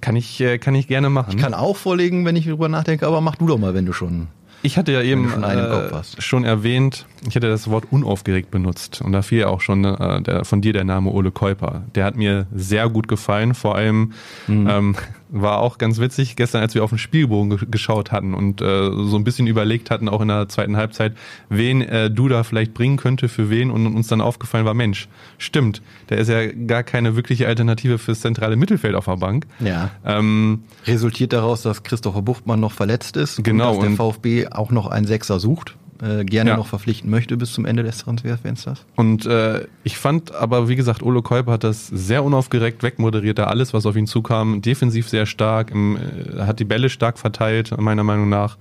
[0.00, 1.36] Kann ich, äh, kann ich gerne machen.
[1.36, 3.92] Ich kann auch vorlegen, wenn ich darüber nachdenke, aber mach du doch mal, wenn du
[3.92, 4.28] schon.
[4.64, 9.12] Ich hatte ja eben schon, äh, schon, erwähnt, ich hatte das Wort unaufgeregt benutzt und
[9.12, 11.82] da fiel auch schon äh, der, von dir der Name Ole Käuper.
[11.94, 14.12] Der hat mir sehr gut gefallen, vor allem
[14.46, 14.66] mhm.
[14.66, 14.96] ähm,
[15.28, 19.16] war auch ganz witzig gestern, als wir auf den Spielbogen geschaut hatten und äh, so
[19.16, 21.14] ein bisschen überlegt hatten, auch in der zweiten Halbzeit,
[21.48, 25.08] wen äh, Duda vielleicht bringen könnte, für wen und uns dann aufgefallen war, Mensch,
[25.38, 29.46] stimmt, der ist ja gar keine wirkliche Alternative fürs zentrale Mittelfeld auf der Bank.
[29.60, 29.90] Ja.
[30.04, 34.70] Ähm, Resultiert daraus, dass Christopher Buchtmann noch verletzt ist genau, und dass der VfB auch
[34.70, 36.56] noch einen Sechser sucht äh, gerne ja.
[36.56, 38.84] noch verpflichten möchte bis zum Ende des Transferfensters.
[38.96, 43.44] Und äh, ich fand aber, wie gesagt, Olo Käuper hat das sehr unaufgeregt wegmoderiert, da
[43.44, 47.76] alles, was auf ihn zukam, defensiv sehr stark, im, äh, hat die Bälle stark verteilt,
[47.78, 48.56] meiner Meinung nach.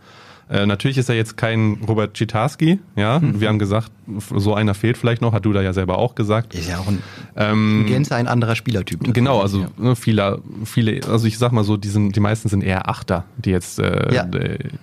[0.49, 3.19] Äh, natürlich ist er jetzt kein Robert Chitarski, ja.
[3.19, 3.39] Mhm.
[3.39, 3.91] Wir haben gesagt,
[4.35, 6.53] so einer fehlt vielleicht noch, hat du da ja selber auch gesagt.
[6.53, 7.01] Ist ja auch ein,
[7.35, 9.13] ähm, Gänse ein anderer Spielertyp.
[9.13, 9.67] Genau, also ja.
[9.77, 13.25] ne, viele, viele, also ich sag mal so, die, sind, die meisten sind eher Achter,
[13.37, 14.23] die jetzt äh, ja.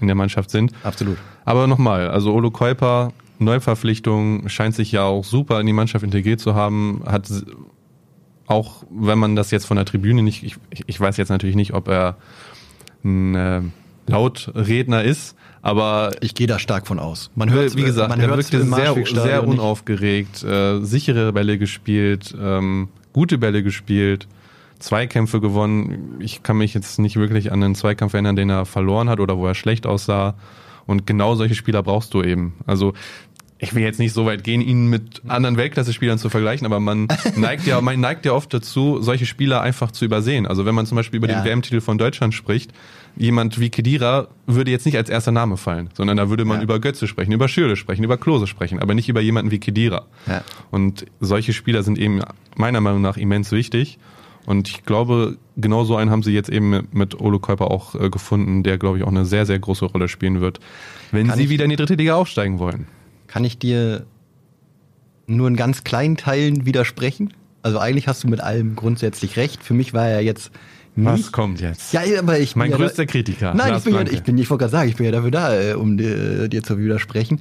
[0.00, 0.72] in der Mannschaft sind.
[0.82, 1.18] Absolut.
[1.44, 6.40] Aber nochmal, also Olo Käuper, Neuverpflichtung, scheint sich ja auch super in die Mannschaft integriert
[6.40, 7.30] zu haben, hat
[8.46, 11.72] auch wenn man das jetzt von der Tribüne nicht, ich, ich weiß jetzt natürlich nicht,
[11.72, 12.16] ob er
[13.04, 13.62] ein äh,
[14.08, 17.30] Lautredner ist, aber ich gehe da stark von aus.
[17.34, 22.34] Man hört, wie gesagt, man er hört wirkte sehr, sehr unaufgeregt, äh, sichere Bälle gespielt,
[22.40, 24.26] ähm, gute Bälle gespielt,
[24.78, 26.16] Zweikämpfe gewonnen.
[26.20, 29.36] Ich kann mich jetzt nicht wirklich an einen Zweikampf erinnern, den er verloren hat oder
[29.36, 30.34] wo er schlecht aussah.
[30.86, 32.54] Und genau solche Spieler brauchst du eben.
[32.66, 32.94] Also
[33.60, 37.08] ich will jetzt nicht so weit gehen, ihn mit anderen Weltklasse-Spielern zu vergleichen, aber man
[37.36, 40.46] neigt ja, man neigt ja oft dazu, solche Spieler einfach zu übersehen.
[40.46, 41.40] Also wenn man zum Beispiel über ja.
[41.40, 42.72] den WM-Titel von Deutschland spricht,
[43.16, 46.62] jemand wie Kedira würde jetzt nicht als erster Name fallen, sondern da würde man ja.
[46.62, 50.06] über Götze sprechen, über Schürle sprechen, über Klose sprechen, aber nicht über jemanden wie Kedira.
[50.26, 50.42] Ja.
[50.70, 52.22] Und solche Spieler sind eben
[52.56, 53.98] meiner Meinung nach immens wichtig.
[54.46, 58.08] Und ich glaube, genau so einen haben sie jetzt eben mit Olo Kuiper auch äh,
[58.08, 60.60] gefunden, der, glaube ich, auch eine sehr, sehr große Rolle spielen wird,
[61.12, 62.86] wenn Kann sie wieder in die dritte Liga aufsteigen wollen
[63.30, 64.06] kann ich dir
[65.26, 67.32] nur in ganz kleinen Teilen widersprechen.
[67.62, 69.62] Also eigentlich hast du mit allem grundsätzlich recht.
[69.62, 70.50] Für mich war er jetzt
[70.96, 71.92] nicht, Was kommt jetzt?
[71.92, 73.54] Ja, aber ich mein größter da, Kritiker.
[73.54, 75.60] Nein, ich bin, ja, ich bin, ich wollte gerade sagen, ich bin ja dafür da,
[75.60, 77.40] äh, um dir, dir zu widersprechen.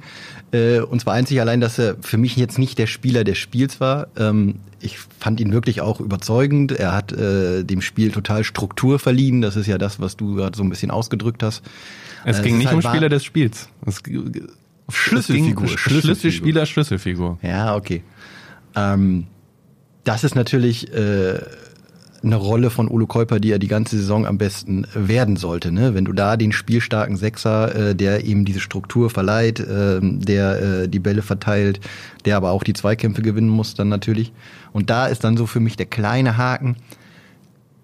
[0.52, 3.80] Äh, und zwar einzig allein, dass er für mich jetzt nicht der Spieler des Spiels
[3.80, 4.06] war.
[4.16, 6.70] Ähm, ich fand ihn wirklich auch überzeugend.
[6.70, 9.40] Er hat äh, dem Spiel total Struktur verliehen.
[9.40, 11.62] Das ist ja das, was du gerade so ein bisschen ausgedrückt hast.
[12.24, 13.68] Es ging nicht halt um Spieler des Spiels.
[13.84, 14.02] Es
[14.90, 15.68] Schlüsselfigur.
[15.68, 17.38] Schlüsselspieler, Schlüsselfigur.
[17.42, 18.02] Ja, okay.
[18.76, 19.26] Ähm,
[20.04, 21.40] das ist natürlich äh,
[22.22, 25.72] eine Rolle von Olo Käuper, die er die ganze Saison am besten werden sollte.
[25.72, 25.94] Ne?
[25.94, 30.88] Wenn du da den spielstarken Sechser, äh, der ihm diese Struktur verleiht, äh, der äh,
[30.88, 31.80] die Bälle verteilt,
[32.24, 34.32] der aber auch die Zweikämpfe gewinnen muss, dann natürlich.
[34.72, 36.76] Und da ist dann so für mich der kleine Haken.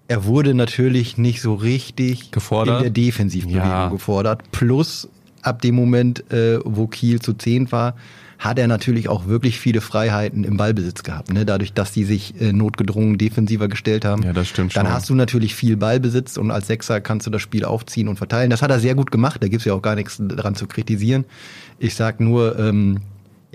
[0.07, 2.77] Er wurde natürlich nicht so richtig gefordert.
[2.77, 3.89] in der Defensivbewegung ja.
[3.89, 4.43] gefordert.
[4.51, 5.09] Plus
[5.41, 7.95] ab dem Moment, äh, wo Kiel zu zehn war,
[8.39, 11.33] hat er natürlich auch wirklich viele Freiheiten im Ballbesitz gehabt.
[11.33, 11.45] Ne?
[11.45, 14.23] Dadurch, dass die sich äh, notgedrungen defensiver gestellt haben.
[14.23, 14.93] Ja, das stimmt dann schon.
[14.93, 18.49] hast du natürlich viel Ballbesitz und als Sechser kannst du das Spiel aufziehen und verteilen.
[18.49, 21.25] Das hat er sehr gut gemacht, da gibt's ja auch gar nichts dran zu kritisieren.
[21.79, 22.99] Ich sag nur, ähm,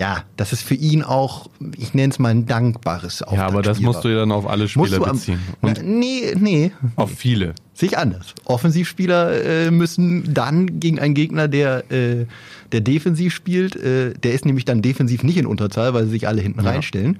[0.03, 3.37] ja, das ist für ihn auch, ich nenne es mal ein dankbares Auftaktspiel.
[3.37, 5.39] Ja, aber das musst du ja dann auf alle Spieler am, beziehen.
[5.61, 6.71] Und na, nee, nee.
[6.97, 7.53] Auf viele.
[7.73, 8.35] Sich anders.
[8.43, 12.25] Offensivspieler äh, müssen dann gegen einen Gegner, der, äh,
[12.73, 16.27] der defensiv spielt, äh, der ist nämlich dann defensiv nicht in Unterzahl, weil sie sich
[16.27, 16.71] alle hinten ja.
[16.71, 17.19] reinstellen,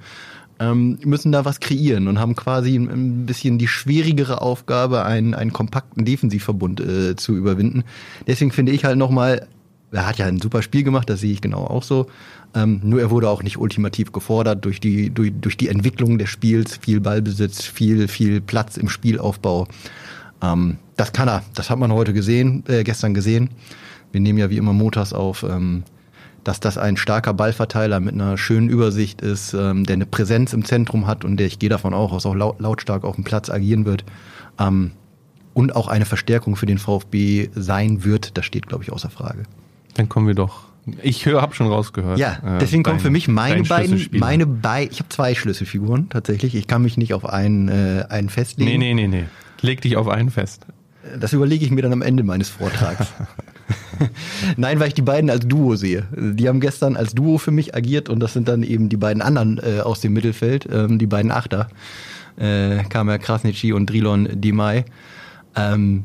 [0.60, 5.54] ähm, müssen da was kreieren und haben quasi ein bisschen die schwierigere Aufgabe, einen, einen
[5.54, 7.82] kompakten Defensivverbund äh, zu überwinden.
[8.26, 9.48] Deswegen finde ich halt nochmal,
[9.94, 12.06] er hat ja ein super Spiel gemacht, das sehe ich genau auch so.
[12.54, 16.28] Ähm, nur er wurde auch nicht ultimativ gefordert durch die, durch, durch die Entwicklung des
[16.28, 19.68] Spiels, viel Ballbesitz, viel, viel Platz im Spielaufbau.
[20.42, 23.50] Ähm, das kann er, das hat man heute gesehen, äh, gestern gesehen.
[24.12, 25.84] Wir nehmen ja wie immer montags auf, ähm,
[26.44, 30.64] dass das ein starker Ballverteiler mit einer schönen Übersicht ist, ähm, der eine Präsenz im
[30.64, 33.48] Zentrum hat und der, ich gehe davon auch aus, auch laut, lautstark auf dem Platz
[33.48, 34.04] agieren wird.
[34.58, 34.92] Ähm,
[35.54, 39.44] und auch eine Verstärkung für den VfB sein wird, das steht, glaube ich, außer Frage.
[39.94, 40.64] Dann kommen wir doch
[41.02, 42.18] ich höre, habe schon rausgehört.
[42.18, 46.10] Ja, äh, deswegen äh, kommen für mich meine beiden, meine bei, ich habe zwei Schlüsselfiguren
[46.10, 46.54] tatsächlich.
[46.54, 48.70] Ich kann mich nicht auf einen, äh, einen festlegen.
[48.70, 49.24] Nee, nee, nee, nee.
[49.60, 50.66] Leg dich auf einen fest.
[51.18, 53.12] Das überlege ich mir dann am Ende meines Vortrags.
[54.56, 56.06] Nein, weil ich die beiden als Duo sehe.
[56.12, 59.22] Die haben gestern als Duo für mich agiert und das sind dann eben die beiden
[59.22, 61.68] anderen äh, aus dem Mittelfeld, ähm, die beiden Achter.
[62.36, 64.84] Äh, Kamer Krasnitschi und Drilon Dimay.
[65.56, 66.04] Ähm,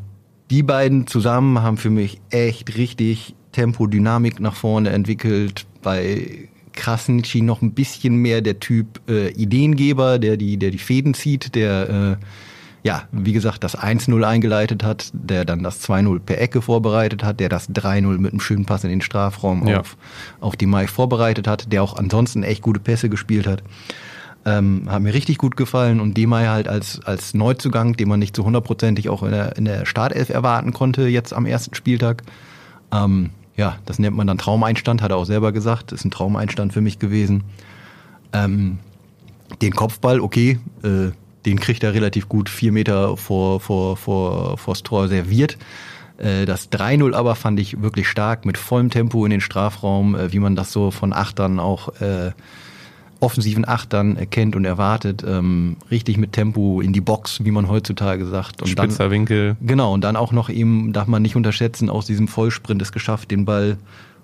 [0.52, 5.66] die beiden zusammen haben für mich echt richtig Tempo, Dynamik nach vorne entwickelt.
[5.82, 11.14] Bei Krasnitschi noch ein bisschen mehr der Typ äh, Ideengeber, der die, der die Fäden
[11.14, 12.26] zieht, der äh,
[12.84, 17.40] ja, wie gesagt, das 1-0 eingeleitet hat, der dann das 2-0 per Ecke vorbereitet hat,
[17.40, 19.82] der das 3-0 mit einem schönen Pass in den Strafraum ja.
[19.82, 19.98] auf,
[20.40, 23.64] auf die Mai vorbereitet hat, der auch ansonsten echt gute Pässe gespielt hat.
[24.46, 28.36] Ähm, hat mir richtig gut gefallen und Demay halt als, als Neuzugang, den man nicht
[28.36, 32.24] zu hundertprozentig auch in der, in der Startelf erwarten konnte, jetzt am ersten Spieltag.
[32.94, 36.72] Ähm, ja, das nennt man dann Traumeinstand, hat er auch selber gesagt, ist ein Traumeinstand
[36.72, 37.44] für mich gewesen.
[38.32, 38.80] Ähm,
[39.62, 41.12] den Kopfball, okay, äh,
[41.46, 45.58] den kriegt er relativ gut vier Meter vor, vor, vor, vors Tor serviert.
[46.18, 50.32] Äh, das 3-0 aber fand ich wirklich stark, mit vollem Tempo in den Strafraum, äh,
[50.32, 52.32] wie man das so von Achtern auch äh,
[53.20, 58.26] offensiven Achtern erkennt und erwartet, ähm, richtig mit Tempo in die Box, wie man heutzutage
[58.26, 58.62] sagt.
[58.62, 59.58] Und Spitzer dann, Winkel.
[59.62, 63.32] Genau, und dann auch noch eben, darf man nicht unterschätzen, aus diesem Vollsprint es geschafft,
[63.32, 63.78] den Ball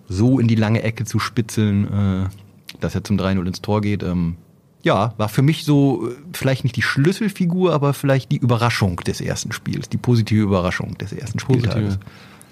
[0.08, 4.04] so in die lange Ecke zu spitzeln, äh, dass er zum 3-0 ins Tor geht.
[4.04, 4.38] Ähm,
[4.84, 9.20] ja, war für mich so äh, vielleicht nicht die Schlüsselfigur, aber vielleicht die Überraschung des
[9.20, 12.00] ersten Spiels, die positive Überraschung des ersten Spieltages.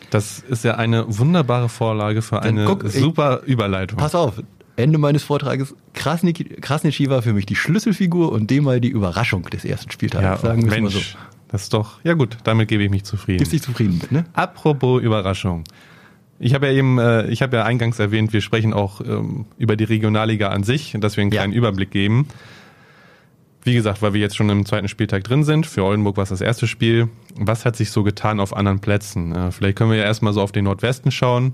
[0.10, 3.98] Das ist ja eine wunderbare Vorlage für eine guck, super ich, Überleitung.
[3.98, 4.42] Pass auf,
[4.76, 9.66] Ende meines Vortrages, Krasnitschi war für mich die Schlüsselfigur und dem mal die Überraschung des
[9.66, 10.26] ersten Spieltages.
[10.26, 11.00] Ja, sagen wir mal so.
[11.50, 13.38] Das ist doch, ja gut, damit gebe ich mich zufrieden.
[13.38, 14.26] Gibst dich zufrieden ne?
[14.34, 15.64] Apropos Überraschung.
[16.40, 19.76] Ich habe ja eben, äh, ich habe ja eingangs erwähnt, wir sprechen auch ähm, über
[19.76, 21.42] die Regionalliga an sich, dass wir einen Ja.
[21.42, 22.28] kleinen Überblick geben.
[23.66, 26.30] Wie gesagt, weil wir jetzt schon im zweiten Spieltag drin sind, für Oldenburg war es
[26.30, 27.08] das erste Spiel.
[27.36, 29.34] Was hat sich so getan auf anderen Plätzen?
[29.34, 31.54] Äh, vielleicht können wir ja erstmal so auf den Nordwesten schauen.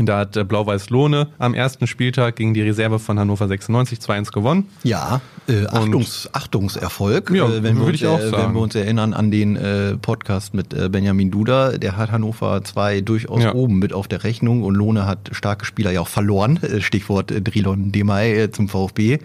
[0.00, 4.30] Da hat äh, Blau-Weiß Lohne am ersten Spieltag gegen die Reserve von Hannover 96 2-1
[4.30, 4.68] gewonnen.
[4.84, 7.30] Ja, äh, Achtungs, Achtungserfolg.
[7.34, 8.42] Ja, äh, wenn, wir würde uns, ich auch äh, sagen.
[8.44, 12.62] wenn wir uns erinnern an den äh, Podcast mit äh, Benjamin Duda, der hat Hannover
[12.62, 13.54] 2 durchaus Ja.
[13.54, 16.60] oben mit auf der Rechnung und Lohne hat starke Spieler ja auch verloren.
[16.62, 19.18] Äh, Stichwort äh, Drilon Demay zum VfB.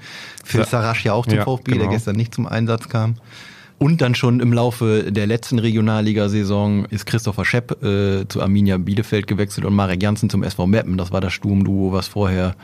[0.43, 0.65] Phil Ja.
[0.65, 1.83] Sarasch ja auch zum Ja, VfB, genau.
[1.83, 3.15] der gestern nicht zum Einsatz kam.
[3.79, 9.27] Und dann schon im Laufe der letzten Regionalligasaison ist Christopher Schepp äh, zu Arminia Bielefeld
[9.27, 10.97] gewechselt und Marek Janssen zum SV Meppen.
[10.97, 12.55] Das war das Sturmduo, was vorher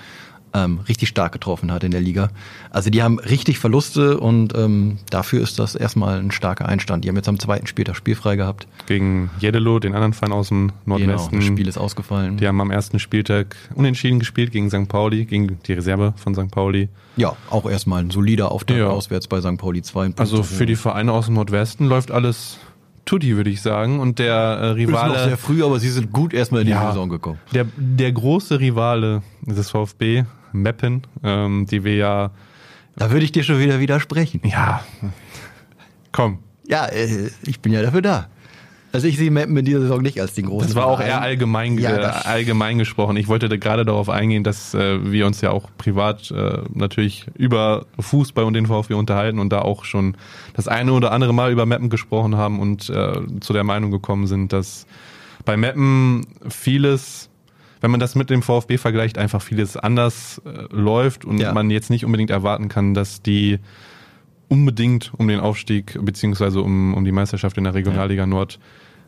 [0.54, 2.30] ähm, richtig stark getroffen hat in der Liga.
[2.72, 7.04] Also die haben richtig Verluste und ähm, dafür ist das erstmal ein starker Einstand.
[7.06, 8.68] Die haben jetzt am zweiten Spieltag spielfrei gehabt.
[8.88, 11.40] Gegen Jeddelo, den anderen Verein aus dem Genau, Nordwesten.
[11.40, 12.38] das Spiel ist ausgefallen.
[12.38, 14.88] Die haben am ersten Spieltag unentschieden gespielt gegen St.
[14.90, 16.50] Pauli, gegen die Reserve von St.
[16.50, 16.90] Pauli.
[17.16, 18.88] Ja, auch erstmal ein solider Auftrag Ja.
[18.88, 19.58] auswärts bei St.
[19.58, 20.14] Pauli 2.
[20.18, 22.58] Also für die Vereine aus dem Nordwesten läuft alles
[23.06, 24.00] tutti, würde ich sagen.
[24.00, 26.74] Und der äh, ist noch sehr Rivale, früh, aber sie sind gut erstmal in die
[26.74, 26.88] Ja.
[26.90, 27.40] Saison gekommen.
[27.54, 32.32] der, der große Rivale des VfB, Meppen, ähm, die wir ja,
[32.96, 34.42] Da würde ich dir schon wieder widersprechen.
[34.44, 34.84] ja,
[36.12, 38.28] komm, Ja, äh, ich bin ja dafür da.
[38.92, 41.22] Also ich sehe Meppen in dieser Saison nicht als den großen Das war auch eher
[41.22, 43.18] allgemein, Ja, äh, allgemein gesprochen.
[43.18, 47.28] Ich wollte da gerade darauf eingehen, dass äh, wir uns ja auch privat äh, natürlich
[47.36, 50.18] über Fußball und den VfB unterhalten und da auch schon
[50.56, 54.26] das eine oder andere Mal über Meppen gesprochen haben und äh, zu der Meinung gekommen
[54.26, 54.88] sind, dass
[55.46, 57.30] bei Meppen vieles,
[57.82, 61.54] wenn man das mit dem VfB vergleicht, einfach vieles anders äh, läuft und Ja.
[61.54, 63.60] man jetzt nicht unbedingt erwarten kann, dass die
[64.48, 68.60] unbedingt um den Aufstieg beziehungsweise um, um die Meisterschaft in der Regionalliga Nord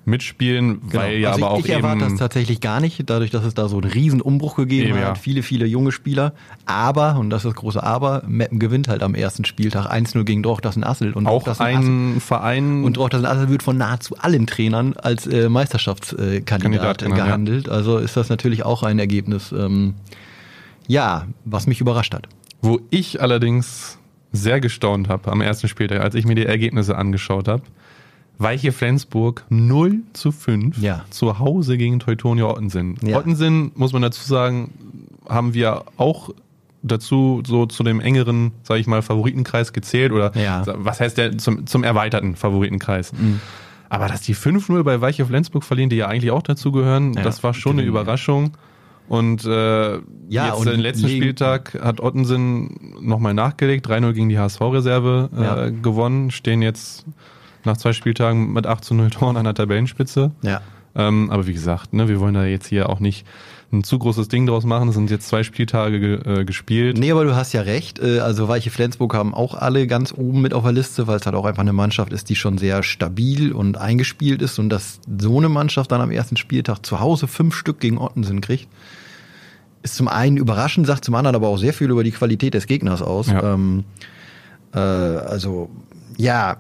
[0.06, 3.54] mitspielen, weil ja also aber auch ich, erwarte das tatsächlich gar nicht, dadurch, dass es
[3.54, 5.16] da so einen riesen Umbruch gegeben Eben, hat, ja.
[5.16, 6.34] viele, viele junge Spieler.
[6.66, 10.42] Aber, und das ist das große Aber, Meppen gewinnt halt am ersten Spieltag 1-0 gegen
[10.42, 11.14] Drochtersen Assel.
[11.14, 15.28] Und auch Drochtersen Assel, ein Verein und Drochtersen Assel wird von nahezu allen Trainern als
[15.28, 17.26] äh, Meisterschaftskandidat Kandidat genannt, ja.
[17.26, 17.70] gehandelt.
[17.70, 19.94] Also ist das natürlich auch ein Ergebnis, ähm,
[20.88, 22.28] ja, was mich überrascht hat.
[22.62, 24.00] Wo ich allerdings
[24.32, 27.64] sehr gestaunt habe am ersten Spieltag, als ich mir die Ergebnisse angeschaut habe,
[28.38, 31.06] Weiche Flensburg 0 zu 5 Ja.
[31.10, 32.96] zu Hause gegen Teutonia Ottensen.
[33.04, 33.18] Ja.
[33.18, 34.72] Ottensen, muss man dazu sagen,
[35.30, 36.32] haben wir auch
[36.84, 40.64] dazu so zu dem engeren, sage ich mal, Favoritenkreis gezählt oder Ja.
[40.66, 43.14] was heißt der zum, zum erweiterten Favoritenkreis.
[43.90, 47.22] Aber dass die 5-0 bei Weiche Flensburg verlieren, die ja eigentlich auch dazu gehören, Ja,
[47.22, 47.84] das war schon eine.
[47.88, 48.58] Überraschung.
[49.08, 49.92] Und äh,
[50.30, 55.30] Ja, jetzt und den letzten Spieltag hat Ottensen nochmal nachgelegt, 3-0 gegen die HSV-Reserve
[55.68, 57.06] äh, gewonnen, stehen jetzt
[57.66, 60.32] nach zwei Spieltagen mit 8 zu 0 Toren an der Tabellenspitze.
[60.42, 60.62] Ja.
[60.96, 63.26] Ähm, aber wie gesagt, ne, wir wollen da jetzt hier auch nicht
[63.72, 64.90] ein zu großes Ding draus machen.
[64.90, 66.98] Es sind jetzt zwei Spieltage ge äh, gespielt.
[66.98, 68.00] Nee, aber du hast ja recht.
[68.00, 71.26] Äh, Also Weiche Flensburg haben auch alle ganz oben mit auf der Liste, weil es
[71.26, 74.60] halt auch einfach eine Mannschaft ist, die schon sehr stabil und eingespielt ist.
[74.60, 78.42] Und dass so eine Mannschaft dann am ersten Spieltag zu Hause fünf Stück gegen Ottensen
[78.42, 78.68] kriegt,
[79.84, 82.68] ist zum einen überraschend, sagt zum anderen aber auch sehr viel über die Qualität des
[82.68, 83.28] Gegners aus.
[83.28, 83.54] Ja.
[83.54, 83.86] Ähm,
[84.74, 85.70] äh, also
[86.18, 86.58] ja,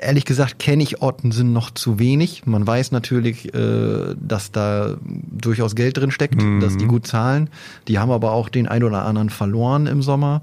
[0.00, 2.46] ehrlich gesagt kenne ich Ottensen noch zu wenig.
[2.46, 6.60] Man weiß natürlich, äh, dass da durchaus Geld drin steckt, Mhm.
[6.60, 7.50] dass die gut zahlen.
[7.88, 10.42] Die haben aber auch den ein oder anderen verloren im Sommer.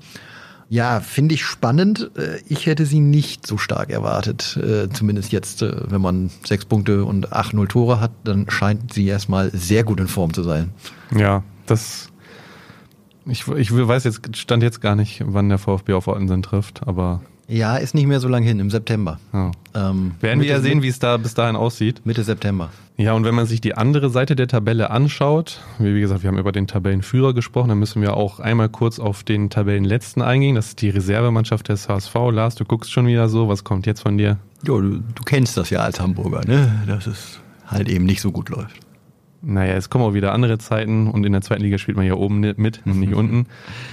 [0.67, 2.09] Ja, finde ich spannend.
[2.17, 4.57] Äh, Ich hätte sie nicht so stark erwartet.
[4.57, 8.91] Äh, Zumindest jetzt, äh, wenn man sechs Punkte und acht null Tore hat, dann scheint
[8.93, 10.71] sie erstmal sehr gut in Form zu sein.
[11.15, 12.09] Ja, das.
[13.27, 17.21] Ich, ich weiß jetzt, stand jetzt gar nicht, wann der VfB auf Ottensen trifft, aber
[17.47, 19.19] Ja, ist nicht mehr so lange hin, im September.
[19.33, 19.51] ja.
[19.75, 22.05] Ähm, werden wir ja sehen, wie es da bis dahin aussieht.
[22.05, 22.69] Mitte September.
[22.97, 26.29] Ja, und wenn man sich die andere Seite der Tabelle anschaut, wie wie gesagt, wir
[26.29, 30.55] haben über den Tabellenführer gesprochen, dann müssen wir auch einmal kurz auf den Tabellenletzten eingehen.
[30.55, 32.15] Das ist die Reservemannschaft des HSV.
[32.31, 34.37] Lars, du guckst schon wieder so, was kommt jetzt von dir?
[34.63, 36.83] Ja, du, du kennst das ja als Hamburger, ne?
[36.87, 38.77] Dass es halt eben nicht so gut läuft.
[39.47, 42.15] Naja, es kommen auch wieder andere Zeiten und in der zweiten Liga spielt man ja
[42.15, 43.45] oben mit, nicht unten.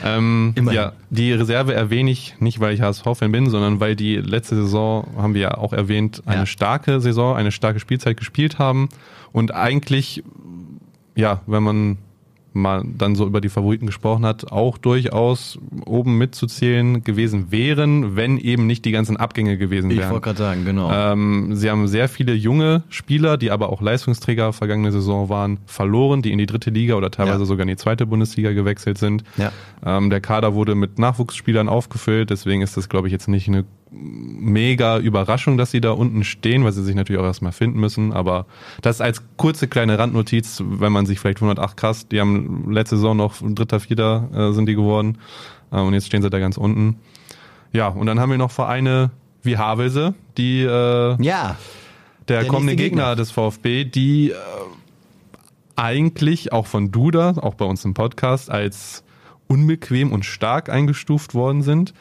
[0.03, 0.77] Ähm, Immerhin.
[0.81, 5.07] ja, die Reserve erwähne ich nicht, weil ich HSV-Fan bin, sondern weil die letzte Saison,
[5.17, 6.47] haben wir ja auch erwähnt, eine Ja.
[6.47, 8.89] starke Saison, eine starke Spielzeit gespielt haben
[9.33, 10.25] und eigentlich,
[11.15, 11.99] ja, wenn man
[12.55, 18.39] mal dann so über die Favoriten gesprochen hat, auch durchaus oben mitzuzählen gewesen wären, wenn
[18.39, 20.11] eben nicht die ganzen Abgänge gewesen Ich wären.
[20.11, 20.91] wollte gerade sagen, genau.
[20.93, 26.23] Ähm, sie haben sehr viele junge Spieler, die aber auch Leistungsträger vergangene Saison waren, verloren,
[26.23, 27.45] die in die dritte Liga oder teilweise Ja.
[27.47, 29.25] sogar in die zweite Bundesliga gewechselt sind.
[29.37, 29.53] Ja.
[29.85, 33.65] Ähm, der Kader wurde mit Nachwuchsspielern aufgefüllt, deswegen ist das, glaube ich, jetzt nicht eine
[33.93, 38.13] mega Überraschung, dass sie da unten stehen, weil sie sich natürlich auch erstmal finden müssen.
[38.13, 38.47] Aber
[38.81, 43.17] das als kurze kleine Randnotiz, wenn man sich vielleicht 108 krass, die haben letzte Saison
[43.17, 45.19] noch dritter, vierter äh, sind die geworden
[45.71, 46.99] äh, und jetzt stehen sie da ganz unten.
[47.73, 49.11] Ja, und dann haben wir noch Vereine
[49.43, 51.57] wie Havelse, die äh, Ja,
[52.29, 53.11] der, Der kommende Gegner.
[53.11, 53.17] Gegner.
[53.17, 54.35] des VfB, die äh,
[55.77, 59.05] eigentlich auch von Duda, auch bei uns im Podcast, als
[59.49, 61.95] unbequem und stark eingestuft worden sind.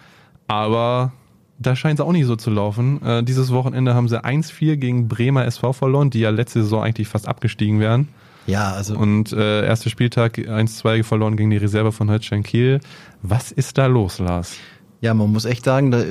[0.48, 1.12] Aber
[1.62, 3.02] da scheint es auch nicht so zu laufen.
[3.04, 7.08] Äh, dieses Wochenende haben sie 1-4 gegen Bremer SV verloren, die ja letzte Saison eigentlich
[7.08, 8.08] fast abgestiegen wären.
[8.48, 12.80] ja, also Und äh, erster Spieltag 1-2 verloren gegen die Reserve von Holstein Kiel.
[13.22, 14.58] Was ist da los, Lars?
[15.02, 16.06] Ja, man muss echt sagen, äh,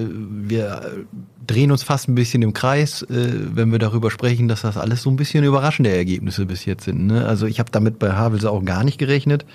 [0.48, 4.62] wir äh, drehen uns fast ein bisschen im Kreis, äh, wenn wir darüber sprechen, dass
[4.62, 7.06] das alles so ein bisschen überraschende Ergebnisse bis jetzt sind.
[7.06, 7.24] Ne?
[7.24, 9.46] Also ich habe damit bei Havelse auch gar nicht gerechnet.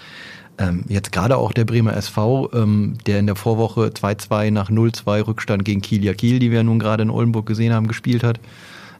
[0.58, 5.28] Ähm, jetzt gerade auch der Bremer SV, ähm, der in der Vorwoche 2-2 nach 0-2
[5.28, 8.40] Rückstand gegen Kiel Kiel, die wir nun gerade in Oldenburg gesehen haben, gespielt hat.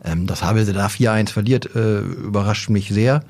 [0.04, 3.24] Ähm, dass Havelse da 4-1 verliert, überrascht mich sehr.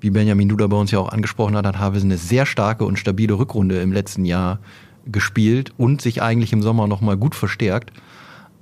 [0.00, 2.98] Wie Benjamin Duda bei uns ja auch angesprochen hat, hat Havelse eine sehr starke und
[2.98, 4.60] stabile Rückrunde im letzten Jahr
[5.06, 7.92] gespielt und sich eigentlich im Sommer nochmal gut verstärkt.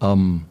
[0.00, 0.42] Ähm,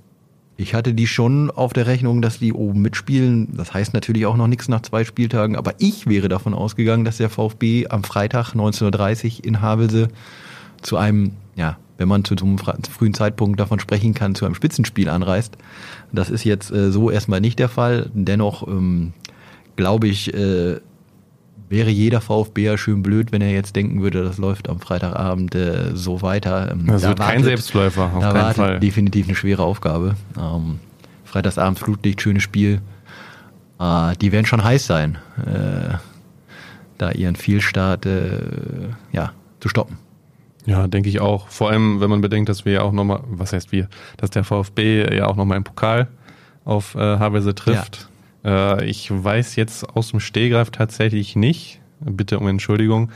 [0.56, 3.56] ich hatte die schon auf der Rechnung, dass die oben mitspielen.
[3.58, 7.18] Das heißt natürlich auch noch nichts nach zwei Spieltagen, aber ich wäre davon ausgegangen, dass
[7.18, 10.10] der VfB am Freitag 19.30 Uhr in Havelse
[10.82, 15.10] zu einem, ja, wenn man zu einem frühen Zeitpunkt davon sprechen kann, zu einem Spitzenspiel
[15.10, 15.58] anreist.
[16.12, 18.12] Das ist jetzt äh, so erstmal nicht der Fall.
[18.14, 19.14] Dennoch ähm,
[19.76, 20.80] glaube ich, äh,
[21.74, 25.92] wäre jeder VfBer schön blöd, wenn er jetzt denken würde, das läuft am Freitagabend äh,
[25.96, 26.72] so weiter.
[26.72, 28.80] Ähm, Das da wird kein wartet- Selbstläufer, auf da keinen Fall.
[28.80, 30.16] definitiv eine schwere Aufgabe.
[30.40, 30.80] Ähm,
[31.26, 32.80] Freitagsabends Flutlicht, schönes Spiel.
[33.80, 35.96] Äh, die werden schon heiß sein, äh,
[37.00, 38.40] da ihren Fehlstart äh,
[39.12, 39.98] ja, zu stoppen.
[40.66, 41.50] Ja, denke ich auch.
[41.50, 44.44] Vor allem, wenn man bedenkt, dass wir ja auch nochmal, was heißt wir, dass der
[44.46, 46.08] VfB ja auch nochmal im Pokal
[46.64, 48.08] auf äh, Havelse trifft.
[48.46, 53.10] Äh, ich weiß jetzt aus dem Stehgreif tatsächlich nicht, bitte um Entschuldigung,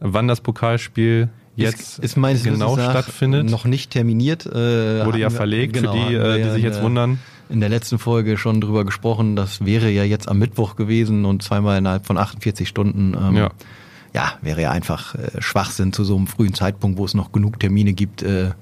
[0.00, 3.50] wann das Pokalspiel jetzt ist, ist genau stattfindet.
[3.50, 4.46] Noch nicht terminiert.
[4.46, 7.18] Äh, Wurde ja wir- verlegt, genau, für die, äh, die ja sich jetzt der- wundern.
[7.50, 11.42] In der letzten Folge schon drüber gesprochen, das wäre ja jetzt am Mittwoch gewesen und
[11.42, 13.14] zweimal innerhalb von 48 Stunden.
[13.14, 13.50] Ähm, Ja.
[14.14, 17.60] ja, wäre ja einfach äh, Schwachsinn zu so einem frühen Zeitpunkt, wo es noch genug
[17.60, 18.52] Termine gibt, äh,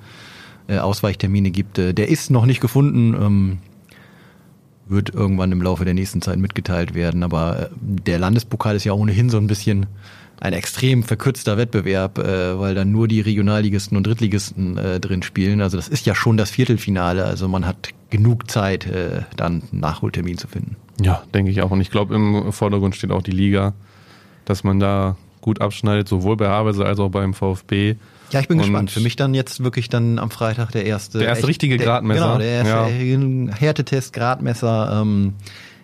[0.66, 1.78] äh, Ausweichtermine gibt.
[1.78, 3.58] Der ist noch nicht gefunden, ähm,
[4.90, 7.22] wird irgendwann im Laufe der nächsten Zeit mitgeteilt werden.
[7.22, 9.86] Aber äh, der Landespokal ist ja ohnehin so ein bisschen
[10.40, 15.60] ein extrem verkürzter Wettbewerb, äh, weil dann nur die Regionalligisten und Drittligisten äh, drin spielen.
[15.60, 17.24] Also das ist ja schon das Viertelfinale.
[17.24, 20.76] Also man hat genug Zeit, äh, dann einen Nachholtermin zu finden.
[21.00, 21.70] Ja, denke ich auch.
[21.70, 23.74] Und ich glaube, im Vordergrund steht auch die Liga,
[24.46, 27.96] dass man da gut abschneidet, sowohl bei Havelse als auch beim VfB.
[28.30, 28.90] Ja, ich bin Und gespannt.
[28.90, 31.18] Für mich dann jetzt wirklich dann am Freitag der erste.
[31.18, 32.20] Der erste richtige der, Gradmesser.
[32.20, 35.00] Genau, der erste Härtetest, Gradmesser.
[35.02, 35.34] Ähm,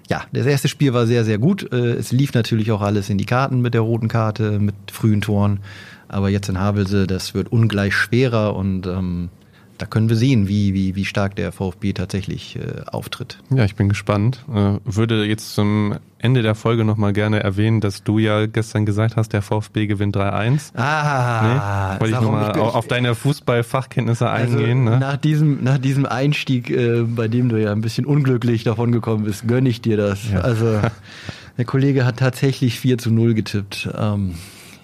[0.09, 1.71] ja, das erste Spiel war sehr, sehr gut.
[1.73, 5.21] Äh, es lief natürlich auch alles in die Karten mit der roten Karte, mit frühen
[5.21, 5.61] Toren.
[6.09, 9.31] Aber jetzt in Havelse, das wird ungleich schwerer und ähm,
[9.79, 13.39] da können wir sehen, wie, wie, wie stark der VfB tatsächlich äh, auftritt.
[13.51, 14.45] Ja, ich bin gespannt.
[14.53, 19.17] Äh, würde jetzt zum Ende der Folge nochmal gerne erwähnen, dass du ja gestern gesagt
[19.17, 20.75] hast, der VfB gewinnt 3-1.
[20.77, 22.01] Ah, Nee?
[22.01, 24.85] Wollte ich nochmal auf deine Fußballfachkenntnisse Also, eingehen.
[24.85, 24.99] Ne?
[24.99, 29.25] nach, diesem, nach diesem Einstieg, äh, bei dem du ja ein bisschen unglücklich davon gekommen
[29.25, 30.31] bist, gönne ich dir das.
[30.33, 30.41] Ja.
[30.41, 30.81] Also
[31.59, 33.89] der Kollege hat tatsächlich 4 zu 0 getippt.
[33.97, 34.35] Ähm,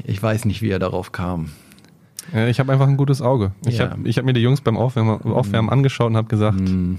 [0.04, 1.50] ich weiß nicht, wie er darauf kam.
[2.34, 3.52] Äh, Ich habe einfach ein gutes Auge.
[3.66, 3.90] Ich Ja.
[3.90, 6.98] habe hab mir die Jungs beim Aufwärmen, Aufwärmen angeschaut und habe gesagt, Hm,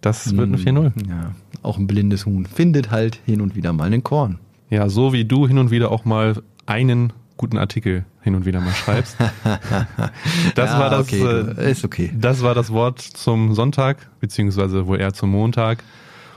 [0.00, 0.92] das wird eine 4-0.
[1.08, 1.32] ja,
[1.62, 4.38] auch ein blindes Huhn findet halt hin und wieder mal einen Korn.
[4.70, 8.60] Ja, so wie du hin und wieder auch mal einen guten Artikel hin und wieder
[8.60, 9.16] mal schreibst.
[10.54, 12.12] Das Ja, war das, okay, äh, ist okay.
[12.18, 15.82] das war das Wort zum Sonntag, beziehungsweise wohl eher zum Montag.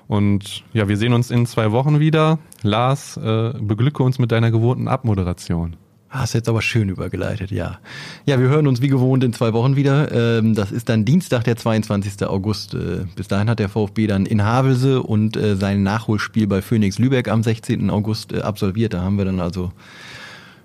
[0.07, 2.37] Und ja, wir sehen uns in zwei Wochen wieder.
[2.63, 5.75] Lars, äh, beglücke uns mit deiner gewohnten Abmoderation.
[6.11, 7.79] Hast jetzt aber schön übergeleitet, ja.
[8.25, 10.11] Ja, wir hören uns wie gewohnt in zwei Wochen wieder.
[10.11, 12.27] Ähm, Das ist dann Dienstag, der 22.
[12.27, 12.73] August.
[12.73, 16.99] Äh, Bis dahin hat der VfB dann in Havelse und äh, sein Nachholspiel bei Phoenix
[16.99, 17.89] Lübeck am 16.
[17.89, 18.93] August äh, absolviert.
[18.93, 19.71] Da haben wir dann also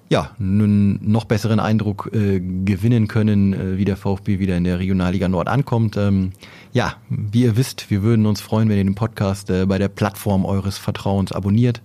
[0.08, 4.80] ja, einen noch besseren Eindruck äh, gewinnen können, äh, wie der VfB wieder in der
[4.80, 5.96] Regionalliga Nord ankommt.
[5.96, 6.32] Ähm,
[6.72, 9.88] ja, wie ihr wisst, wir würden uns freuen, wenn ihr den Podcast äh, bei der
[9.88, 11.82] Plattform eures Vertrauens abonniert.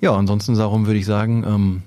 [0.00, 1.82] Ja, ansonsten darum würde ich sagen, ähm,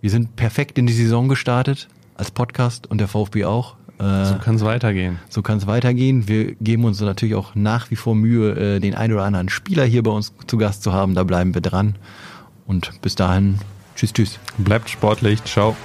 [0.00, 3.76] wir sind perfekt in die Saison gestartet als Podcast und der VfB auch.
[4.00, 5.20] Äh, So kann es weitergehen.
[5.28, 6.26] so kann es weitergehen.
[6.26, 9.84] Wir geben uns natürlich auch nach wie vor Mühe, äh, den ein oder anderen Spieler
[9.84, 11.14] hier bei uns zu Gast zu haben.
[11.14, 11.94] Da bleiben wir dran.
[12.66, 13.60] Und bis dahin,
[13.94, 14.40] tschüss, tschüss.
[14.58, 15.44] Bleibt sportlich.
[15.44, 15.76] Ciao.